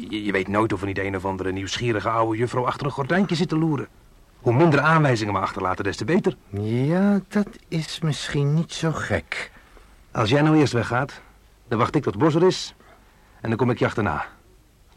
Je, 0.09 0.23
je 0.23 0.31
weet 0.31 0.47
nooit 0.47 0.73
of 0.73 0.81
er 0.81 0.87
niet 0.87 0.97
een 0.97 1.15
of 1.15 1.25
andere 1.25 1.51
nieuwsgierige 1.51 2.09
oude 2.09 2.37
juffrouw... 2.37 2.65
achter 2.65 2.85
een 2.85 2.91
gordijntje 2.91 3.35
zit 3.35 3.49
te 3.49 3.57
loeren. 3.57 3.87
Hoe 4.39 4.53
minder 4.53 4.79
aanwijzingen 4.79 5.33
we 5.33 5.39
achterlaten, 5.39 5.83
des 5.83 5.97
te 5.97 6.05
beter. 6.05 6.35
Ja, 6.61 7.19
dat 7.27 7.47
is 7.67 7.99
misschien 7.99 8.53
niet 8.53 8.73
zo 8.73 8.91
gek. 8.91 9.51
Als 10.11 10.29
jij 10.29 10.41
nou 10.41 10.57
eerst 10.57 10.73
weggaat, 10.73 11.21
dan 11.67 11.77
wacht 11.77 11.95
ik 11.95 12.03
tot 12.03 12.17
Bos 12.17 12.35
er 12.35 12.43
is... 12.43 12.75
en 13.41 13.49
dan 13.49 13.57
kom 13.57 13.69
ik 13.69 13.79
je 13.79 13.85
achterna. 13.85 14.25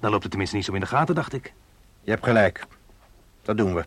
Dan 0.02 0.10
loopt 0.10 0.22
het 0.22 0.30
tenminste 0.30 0.56
niet 0.56 0.64
zo 0.64 0.72
in 0.72 0.80
de 0.80 0.86
gaten, 0.86 1.14
dacht 1.14 1.32
ik. 1.32 1.52
Je 2.00 2.10
hebt 2.10 2.24
gelijk. 2.24 2.64
Dat 3.42 3.56
doen 3.56 3.74
we. 3.74 3.84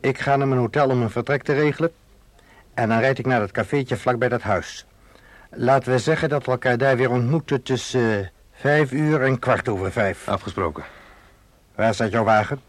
Ik 0.00 0.18
ga 0.18 0.36
naar 0.36 0.48
mijn 0.48 0.60
hotel 0.60 0.88
om 0.88 1.02
een 1.02 1.10
vertrek 1.10 1.42
te 1.42 1.52
regelen. 1.52 1.92
En 2.74 2.88
dan 2.88 2.98
rijd 2.98 3.18
ik 3.18 3.26
naar 3.26 3.40
dat 3.40 3.50
cafeetje 3.50 3.96
vlakbij 3.96 4.28
dat 4.28 4.42
huis. 4.42 4.86
Laten 5.50 5.92
we 5.92 5.98
zeggen 5.98 6.28
dat 6.28 6.44
we 6.44 6.50
elkaar 6.50 6.78
daar 6.78 6.96
weer 6.96 7.10
ontmoeten 7.10 7.62
tussen 7.62 8.00
uh, 8.00 8.26
Vijf 8.52 8.92
uur 8.92 9.22
en 9.22 9.38
kwart 9.38 9.68
over 9.68 9.92
vijf. 9.92 10.28
Afgesproken. 10.28 10.84
Waar 11.74 11.94
staat 11.94 12.10
jouw 12.10 12.24
wagen? 12.24 12.60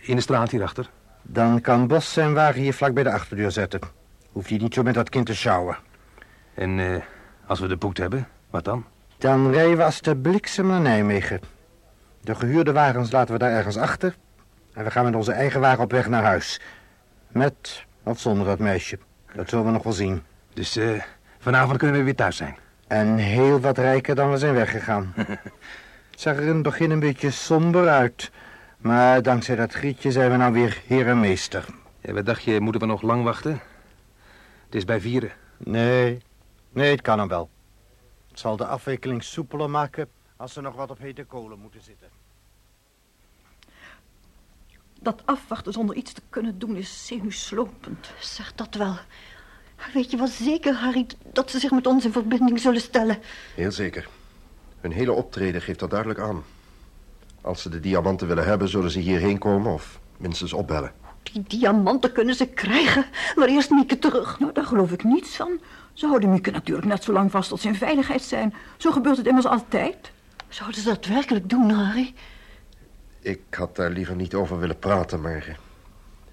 In 0.00 0.16
de 0.16 0.22
straat 0.22 0.50
hierachter. 0.50 0.90
Dan 1.22 1.60
kan 1.60 1.86
Bos 1.86 2.12
zijn 2.12 2.34
wagen 2.34 2.60
hier 2.60 2.74
vlak 2.74 2.94
bij 2.94 3.02
de 3.02 3.12
achterdeur 3.12 3.50
zetten. 3.50 3.80
Hoef 4.32 4.48
je 4.48 4.56
niet 4.56 4.74
zo 4.74 4.82
met 4.82 4.94
dat 4.94 5.08
kind 5.08 5.26
te 5.26 5.34
sjouwen. 5.34 5.76
En 6.54 6.78
eh, 6.78 7.02
als 7.46 7.60
we 7.60 7.66
de 7.66 7.76
poet 7.76 7.98
hebben, 7.98 8.28
wat 8.50 8.64
dan? 8.64 8.84
Dan 9.18 9.50
rijden 9.50 9.76
we 9.76 9.84
als 9.84 10.00
de 10.00 10.16
bliksem 10.16 10.66
naar 10.66 10.80
Nijmegen. 10.80 11.40
De 12.24 12.34
gehuurde 12.34 12.72
wagens 12.72 13.10
laten 13.10 13.32
we 13.32 13.38
daar 13.38 13.50
ergens 13.50 13.76
achter. 13.76 14.16
En 14.72 14.84
we 14.84 14.90
gaan 14.90 15.04
met 15.04 15.14
onze 15.14 15.32
eigen 15.32 15.60
wagen 15.60 15.84
op 15.84 15.90
weg 15.90 16.08
naar 16.08 16.22
huis. 16.22 16.60
Met 17.28 17.84
of 18.02 18.20
zonder 18.20 18.46
dat 18.46 18.58
meisje. 18.58 18.98
Dat 19.34 19.48
zullen 19.48 19.64
we 19.64 19.70
nog 19.70 19.82
wel 19.82 19.92
zien. 19.92 20.22
Dus 20.52 20.76
eh, 20.76 21.02
vanavond 21.38 21.78
kunnen 21.78 21.96
we 21.96 22.04
weer 22.04 22.14
thuis 22.14 22.36
zijn. 22.36 22.56
En 22.86 23.16
heel 23.16 23.60
wat 23.60 23.78
rijker 23.78 24.14
dan 24.14 24.30
we 24.30 24.36
zijn 24.36 24.54
weggegaan. 24.54 25.12
Het 25.16 26.20
zag 26.24 26.36
er 26.36 26.42
in 26.42 26.54
het 26.54 26.62
begin 26.62 26.90
een 26.90 27.00
beetje 27.00 27.30
somber 27.30 27.88
uit. 27.88 28.30
Maar 28.76 29.22
dankzij 29.22 29.56
dat 29.56 29.72
grietje 29.72 30.12
zijn 30.12 30.30
we 30.30 30.36
nou 30.36 30.52
weer 30.52 30.82
heer 30.86 31.08
en 31.08 31.20
meester. 31.20 31.64
Ja, 32.00 32.12
wat 32.12 32.26
dacht 32.26 32.42
je, 32.42 32.60
moeten 32.60 32.80
we 32.80 32.86
nog 32.86 33.02
lang 33.02 33.24
wachten? 33.24 33.60
Het 34.64 34.74
is 34.74 34.84
bij 34.84 35.00
vieren. 35.00 35.32
Nee, 35.56 36.22
nee, 36.72 36.90
het 36.90 37.02
kan 37.02 37.18
hem 37.18 37.28
wel. 37.28 37.50
Het 38.28 38.38
zal 38.38 38.56
de 38.56 38.66
afwikkeling 38.66 39.22
soepeler 39.22 39.70
maken 39.70 40.08
als 40.44 40.56
er 40.56 40.62
nog 40.62 40.74
wat 40.74 40.90
op 40.90 40.98
hete 40.98 41.24
kolen 41.24 41.58
moeten 41.58 41.80
zitten. 41.82 42.08
Dat 45.00 45.22
afwachten 45.24 45.72
zonder 45.72 45.96
iets 45.96 46.12
te 46.12 46.20
kunnen 46.30 46.58
doen 46.58 46.76
is 46.76 47.06
zenuwslopend. 47.06 48.10
Zeg 48.20 48.54
dat 48.54 48.74
wel. 48.74 48.96
Weet 49.92 50.10
je 50.10 50.16
wel 50.16 50.26
zeker, 50.26 50.74
Harry, 50.74 51.06
dat 51.32 51.50
ze 51.50 51.58
zich 51.58 51.70
met 51.70 51.86
ons 51.86 52.04
in 52.04 52.12
verbinding 52.12 52.60
zullen 52.60 52.80
stellen? 52.80 53.18
Heel 53.54 53.72
zeker. 53.72 54.08
Hun 54.80 54.92
hele 54.92 55.12
optreden 55.12 55.62
geeft 55.62 55.78
dat 55.78 55.90
duidelijk 55.90 56.20
aan. 56.20 56.44
Als 57.40 57.62
ze 57.62 57.68
de 57.68 57.80
diamanten 57.80 58.28
willen 58.28 58.44
hebben, 58.44 58.68
zullen 58.68 58.90
ze 58.90 58.98
hierheen 58.98 59.38
komen 59.38 59.72
of 59.72 60.00
minstens 60.16 60.52
opbellen. 60.52 60.92
Die 61.22 61.42
diamanten 61.42 62.12
kunnen 62.12 62.34
ze 62.34 62.46
krijgen, 62.46 63.06
maar 63.36 63.48
eerst 63.48 63.70
Mieke 63.70 63.98
terug. 63.98 64.38
Nou, 64.38 64.52
daar 64.52 64.66
geloof 64.66 64.92
ik 64.92 65.04
niets 65.04 65.36
van. 65.36 65.60
Ze 65.92 66.06
houden 66.06 66.30
Mieke 66.30 66.50
natuurlijk 66.50 66.86
net 66.86 67.04
zo 67.04 67.12
lang 67.12 67.30
vast 67.30 67.48
tot 67.48 67.60
ze 67.60 67.68
in 67.68 67.74
veiligheid 67.74 68.22
zijn. 68.22 68.54
Zo 68.76 68.90
gebeurt 68.90 69.16
het 69.16 69.26
immers 69.26 69.46
altijd. 69.46 70.12
Zouden 70.54 70.80
ze 70.80 70.88
dat 70.88 71.06
werkelijk 71.06 71.48
doen, 71.50 71.70
Harry? 71.70 72.14
Ik 73.20 73.40
had 73.50 73.76
daar 73.76 73.90
liever 73.90 74.14
niet 74.14 74.34
over 74.34 74.58
willen 74.58 74.78
praten, 74.78 75.20
maar... 75.20 75.46
eh, 75.48 75.54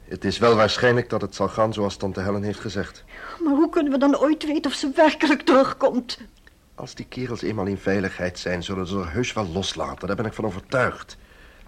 Het 0.10 0.26
is 0.26 0.38
wel 0.38 0.56
waarschijnlijk 0.56 1.10
dat 1.10 1.22
het 1.22 1.36
zal 1.36 1.48
gaan 1.48 1.74
zoals 1.74 1.96
tante 1.98 2.22
Helen 2.22 2.44
heeft 2.44 2.60
gezegd. 2.60 3.04
Maar 3.44 3.54
hoe 3.54 3.70
kunnen 3.70 3.92
we 3.92 3.98
dan 3.98 4.18
ooit 4.18 4.46
weten 4.46 4.72
of 4.72 4.78
ze 4.78 4.92
werkelijk 4.96 5.42
terugkomt? 5.42 6.20
Als 6.76 6.96
die 6.96 7.06
kerels 7.06 7.42
eenmaal 7.42 7.66
in 7.66 7.78
veiligheid 7.78 8.40
zijn, 8.40 8.64
zullen 8.64 8.88
ze 8.88 8.98
er 9.00 9.12
heus 9.12 9.34
wel 9.34 9.48
loslaten. 9.48 10.08
Daar 10.08 10.16
ben 10.16 10.26
ik 10.26 10.34
van 10.34 10.46
overtuigd. 10.46 11.18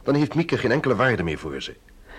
Dan 0.04 0.16
heeft 0.16 0.36
Mieke 0.36 0.58
geen 0.58 0.72
enkele 0.72 0.96
waarde 0.96 1.24
meer 1.24 1.38
voor 1.38 1.62
ze. 1.62 1.76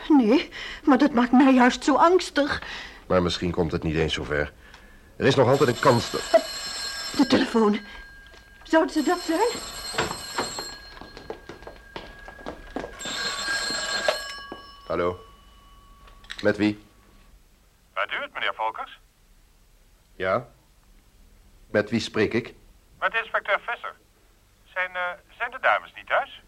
Nee, 0.08 0.48
maar 0.84 0.98
dat 0.98 1.12
maakt 1.12 1.32
mij 1.32 1.54
juist 1.54 1.84
zo 1.84 1.94
angstig. 1.94 2.62
Maar 3.06 3.22
misschien 3.22 3.50
komt 3.50 3.72
het 3.72 3.82
niet 3.82 3.96
eens 3.96 4.14
zover. 4.14 4.52
Er 5.16 5.26
is 5.26 5.34
nog 5.34 5.48
altijd 5.48 5.68
een 5.68 5.78
kans 5.80 6.10
dat... 6.10 6.20
De 7.16 7.26
telefoon. 7.28 7.78
Zouden 8.62 8.92
ze 8.92 9.02
dat 9.02 9.20
zijn? 9.20 9.48
Hallo? 14.86 15.18
Met 16.42 16.56
wie? 16.56 16.84
Bent 17.94 18.12
u 18.12 18.14
het, 18.14 18.32
meneer 18.32 18.54
Volkers? 18.54 19.00
Ja? 20.16 20.46
Met 21.70 21.90
wie 21.90 22.00
spreek 22.00 22.32
ik? 22.32 22.54
Met 22.98 23.14
inspecteur 23.14 23.60
Visser. 23.60 23.94
Zijn, 24.64 24.96
eh, 24.96 25.10
zijn 25.38 25.50
de 25.50 25.58
dames 25.60 25.92
niet 25.94 26.06
thuis? 26.06 26.42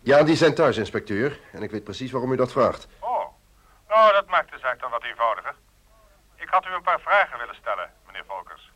Ja, 0.00 0.22
die 0.22 0.36
zijn 0.36 0.54
thuis, 0.54 0.76
inspecteur. 0.76 1.38
En 1.52 1.62
ik 1.62 1.70
weet 1.70 1.84
precies 1.84 2.10
waarom 2.10 2.32
u 2.32 2.36
dat 2.36 2.52
vraagt. 2.52 2.88
Oh, 2.98 3.24
nou, 3.88 4.12
dat 4.12 4.26
maakt 4.26 4.50
de 4.50 4.58
zaak 4.58 4.80
dan 4.80 4.90
wat 4.90 5.04
eenvoudiger. 5.04 5.54
Ik 6.36 6.48
had 6.48 6.66
u 6.66 6.68
een 6.74 6.82
paar 6.82 7.00
vragen 7.00 7.38
willen 7.38 7.54
stellen, 7.54 7.92
meneer 8.06 8.24
Volkers. 8.26 8.70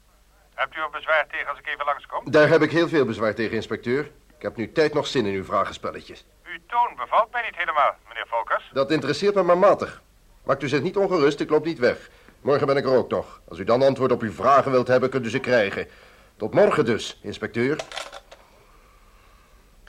Hebt 0.55 0.77
u 0.77 0.81
er 0.81 0.91
bezwaar 0.91 1.27
tegen 1.27 1.49
als 1.49 1.59
ik 1.59 1.67
even 1.67 1.85
langskom? 1.85 2.31
Daar 2.31 2.49
heb 2.49 2.63
ik 2.63 2.71
heel 2.71 2.89
veel 2.89 3.05
bezwaar 3.05 3.35
tegen, 3.35 3.57
inspecteur. 3.57 4.11
Ik 4.37 4.43
heb 4.43 4.57
nu 4.57 4.73
tijd 4.73 4.95
nog 4.95 5.07
zin 5.07 5.27
in 5.27 5.35
uw 5.35 5.45
vragenspelletjes. 5.45 6.25
Uw 6.53 6.59
toon 6.67 6.97
bevalt 6.97 7.33
mij 7.33 7.43
niet 7.43 7.57
helemaal, 7.57 7.95
meneer 8.09 8.27
Volkers. 8.27 8.71
Dat 8.73 8.91
interesseert 8.91 9.35
me 9.35 9.43
maar 9.43 9.59
matig. 9.59 10.03
Maakt 10.45 10.63
u 10.63 10.69
zich 10.69 10.83
niet 10.83 10.97
ongerust, 10.97 11.41
ik 11.41 11.51
loop 11.51 11.65
niet 11.65 11.79
weg. 11.79 12.11
Morgen 12.41 12.67
ben 12.67 12.77
ik 12.77 12.85
er 12.85 12.97
ook 12.97 13.11
nog. 13.11 13.41
Als 13.49 13.59
u 13.59 13.65
dan 13.65 13.83
antwoord 13.83 14.13
op 14.13 14.23
uw 14.23 14.33
vragen 14.33 14.71
wilt 14.71 14.89
hebben, 14.89 15.11
kunt 15.11 15.27
u 15.27 15.31
ze 15.31 15.39
krijgen. 15.39 15.89
Tot 16.37 16.55
morgen 16.55 16.85
dus, 16.85 17.21
inspecteur. 17.23 17.81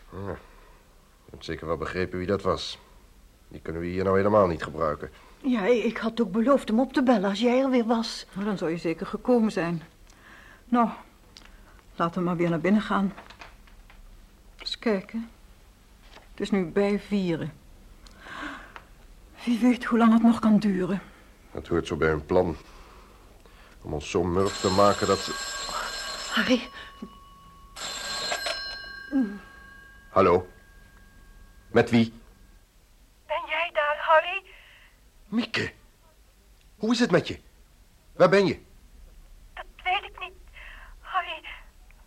Hm. 0.09 0.29
U 0.29 0.35
hebt 1.29 1.45
zeker 1.45 1.67
wel 1.67 1.77
begrepen 1.77 2.17
wie 2.17 2.27
dat 2.27 2.41
was. 2.41 2.79
Die 3.47 3.61
kunnen 3.61 3.81
we 3.81 3.87
hier 3.87 4.03
nou 4.03 4.17
helemaal 4.17 4.47
niet 4.47 4.63
gebruiken. 4.63 5.11
Ja, 5.37 5.65
ik 5.65 5.97
had 5.97 6.21
ook 6.21 6.31
beloofd 6.31 6.67
hem 6.67 6.79
op 6.79 6.93
te 6.93 7.03
bellen 7.03 7.29
als 7.29 7.39
jij 7.39 7.59
er 7.59 7.69
weer 7.69 7.85
was. 7.85 8.25
Nou, 8.33 8.45
dan 8.45 8.57
zou 8.57 8.71
je 8.71 8.77
zeker 8.77 9.05
gekomen 9.05 9.51
zijn. 9.51 9.83
Nou, 10.65 10.89
laten 11.95 12.19
we 12.19 12.27
maar 12.27 12.37
weer 12.37 12.49
naar 12.49 12.59
binnen 12.59 12.81
gaan. 12.81 13.13
Eens 14.59 14.79
kijken. 14.79 15.29
Het 16.33 16.41
is 16.41 16.51
nu 16.51 16.65
bij 16.65 16.99
vieren. 16.99 17.53
Wie 19.43 19.59
weet 19.59 19.83
hoe 19.83 19.97
lang 19.97 20.13
het 20.13 20.23
nog 20.23 20.39
kan 20.39 20.59
duren. 20.59 21.01
Het 21.51 21.67
hoort 21.67 21.87
zo 21.87 21.95
bij 21.95 22.09
hun 22.09 22.25
plan. 22.25 22.55
Om 23.81 23.93
ons 23.93 24.09
zo 24.09 24.23
murf 24.23 24.59
te 24.59 24.69
maken 24.69 25.07
dat 25.07 25.17
ze... 25.17 25.31
Harry, 26.33 26.69
Hallo? 30.09 30.47
Met 31.71 31.89
wie? 31.89 32.13
Ben 33.25 33.43
jij 33.47 33.69
daar, 33.73 33.97
Harry? 33.99 34.43
Mieke. 35.27 35.73
Hoe 36.77 36.91
is 36.91 36.99
het 36.99 37.11
met 37.11 37.27
je? 37.27 37.39
Waar 38.15 38.29
ben 38.29 38.45
je? 38.45 38.61
Dat 39.53 39.65
weet 39.83 40.03
ik 40.03 40.19
niet. 40.19 40.33
Harry, 40.99 41.45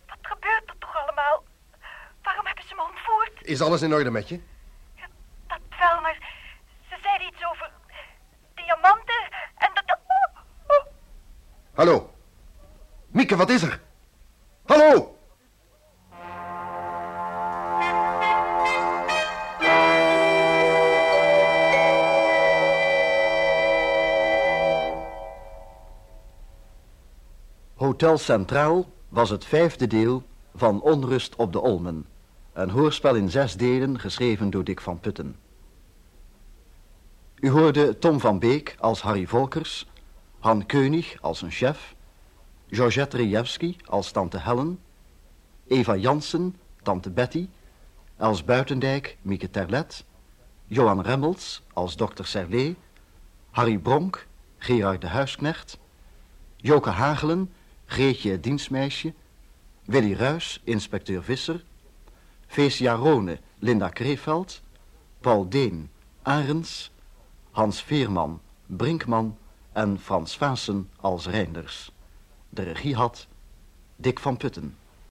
wat 0.07 0.17
gebeurt 0.21 0.69
er 0.69 0.75
toch 0.79 0.95
allemaal? 0.95 1.43
Waarom 2.23 2.45
hebben 2.45 2.63
ze 2.67 2.75
me 2.75 2.81
ontvoerd? 2.81 3.36
Is 3.47 3.61
alles 3.61 3.81
in 3.81 3.93
orde 3.93 4.11
met 4.11 4.29
je? 4.29 4.39
Dat 5.47 5.59
wel, 5.79 6.01
maar 6.01 6.17
ze 6.89 6.97
zeiden 7.01 7.27
iets 7.27 7.45
over 7.51 7.71
diamanten 8.55 9.27
en 9.57 9.71
dat... 9.73 9.97
Hallo? 11.73 12.13
Mieke, 13.07 13.35
wat 13.35 13.49
is 13.49 13.61
er? 13.61 13.81
Hallo? 14.65 15.15
Hotel 27.75 28.17
Centraal 28.17 28.85
was 29.09 29.29
het 29.29 29.45
vijfde 29.45 29.87
deel 29.87 30.23
van 30.55 30.81
Onrust 30.81 31.35
op 31.35 31.51
de 31.51 31.59
Olmen. 31.59 32.16
Een 32.57 32.69
hoorspel 32.69 33.15
in 33.15 33.29
zes 33.29 33.55
delen 33.55 33.99
geschreven 33.99 34.49
door 34.49 34.63
Dick 34.63 34.81
van 34.81 34.99
Putten. 34.99 35.35
U 37.35 37.49
hoorde 37.49 37.97
Tom 37.97 38.19
van 38.19 38.39
Beek 38.39 38.75
als 38.79 39.01
Harry 39.01 39.25
Volkers, 39.25 39.87
Han 40.39 40.65
Keunig 40.65 41.21
als 41.21 41.41
een 41.41 41.51
chef, 41.51 41.95
Georgette 42.69 43.17
Rejewski 43.17 43.77
als 43.85 44.11
tante 44.11 44.39
Helen, 44.39 44.79
Eva 45.67 45.95
Jansen, 45.95 46.55
tante 46.81 47.09
Betty, 47.09 47.47
Els 48.15 48.43
Buitendijk, 48.43 49.17
Mieke 49.21 49.49
Terlet, 49.49 50.05
Johan 50.65 51.01
Remmels 51.01 51.61
als 51.73 51.95
dokter 51.95 52.25
Serlé, 52.25 52.75
Harry 53.51 53.77
Bronk, 53.77 54.27
Gerard 54.57 55.01
de 55.01 55.07
Huisknecht, 55.07 55.77
Joke 56.55 56.89
Hagelen, 56.89 57.53
Greetje 57.85 58.39
dienstmeisje, 58.39 59.13
Willy 59.85 60.13
Ruis, 60.13 60.61
inspecteur 60.63 61.23
Visser, 61.23 61.63
Feesia 62.47 62.95
Rone, 62.95 63.39
Linda 63.59 63.89
Kreeveld, 63.89 64.61
Paul 65.21 65.45
Deen, 65.49 65.89
Arends, 66.23 66.91
Hans 67.51 67.81
Veerman, 67.81 68.39
Brinkman 68.67 69.37
en 69.73 69.99
Frans 69.99 70.37
Vaassen 70.37 70.89
als 71.01 71.25
Reinders. 71.25 71.91
De 72.49 72.61
regie 72.63 72.95
had 72.95 73.27
Dick 73.95 74.19
van 74.19 74.37
Putten. 74.37 74.77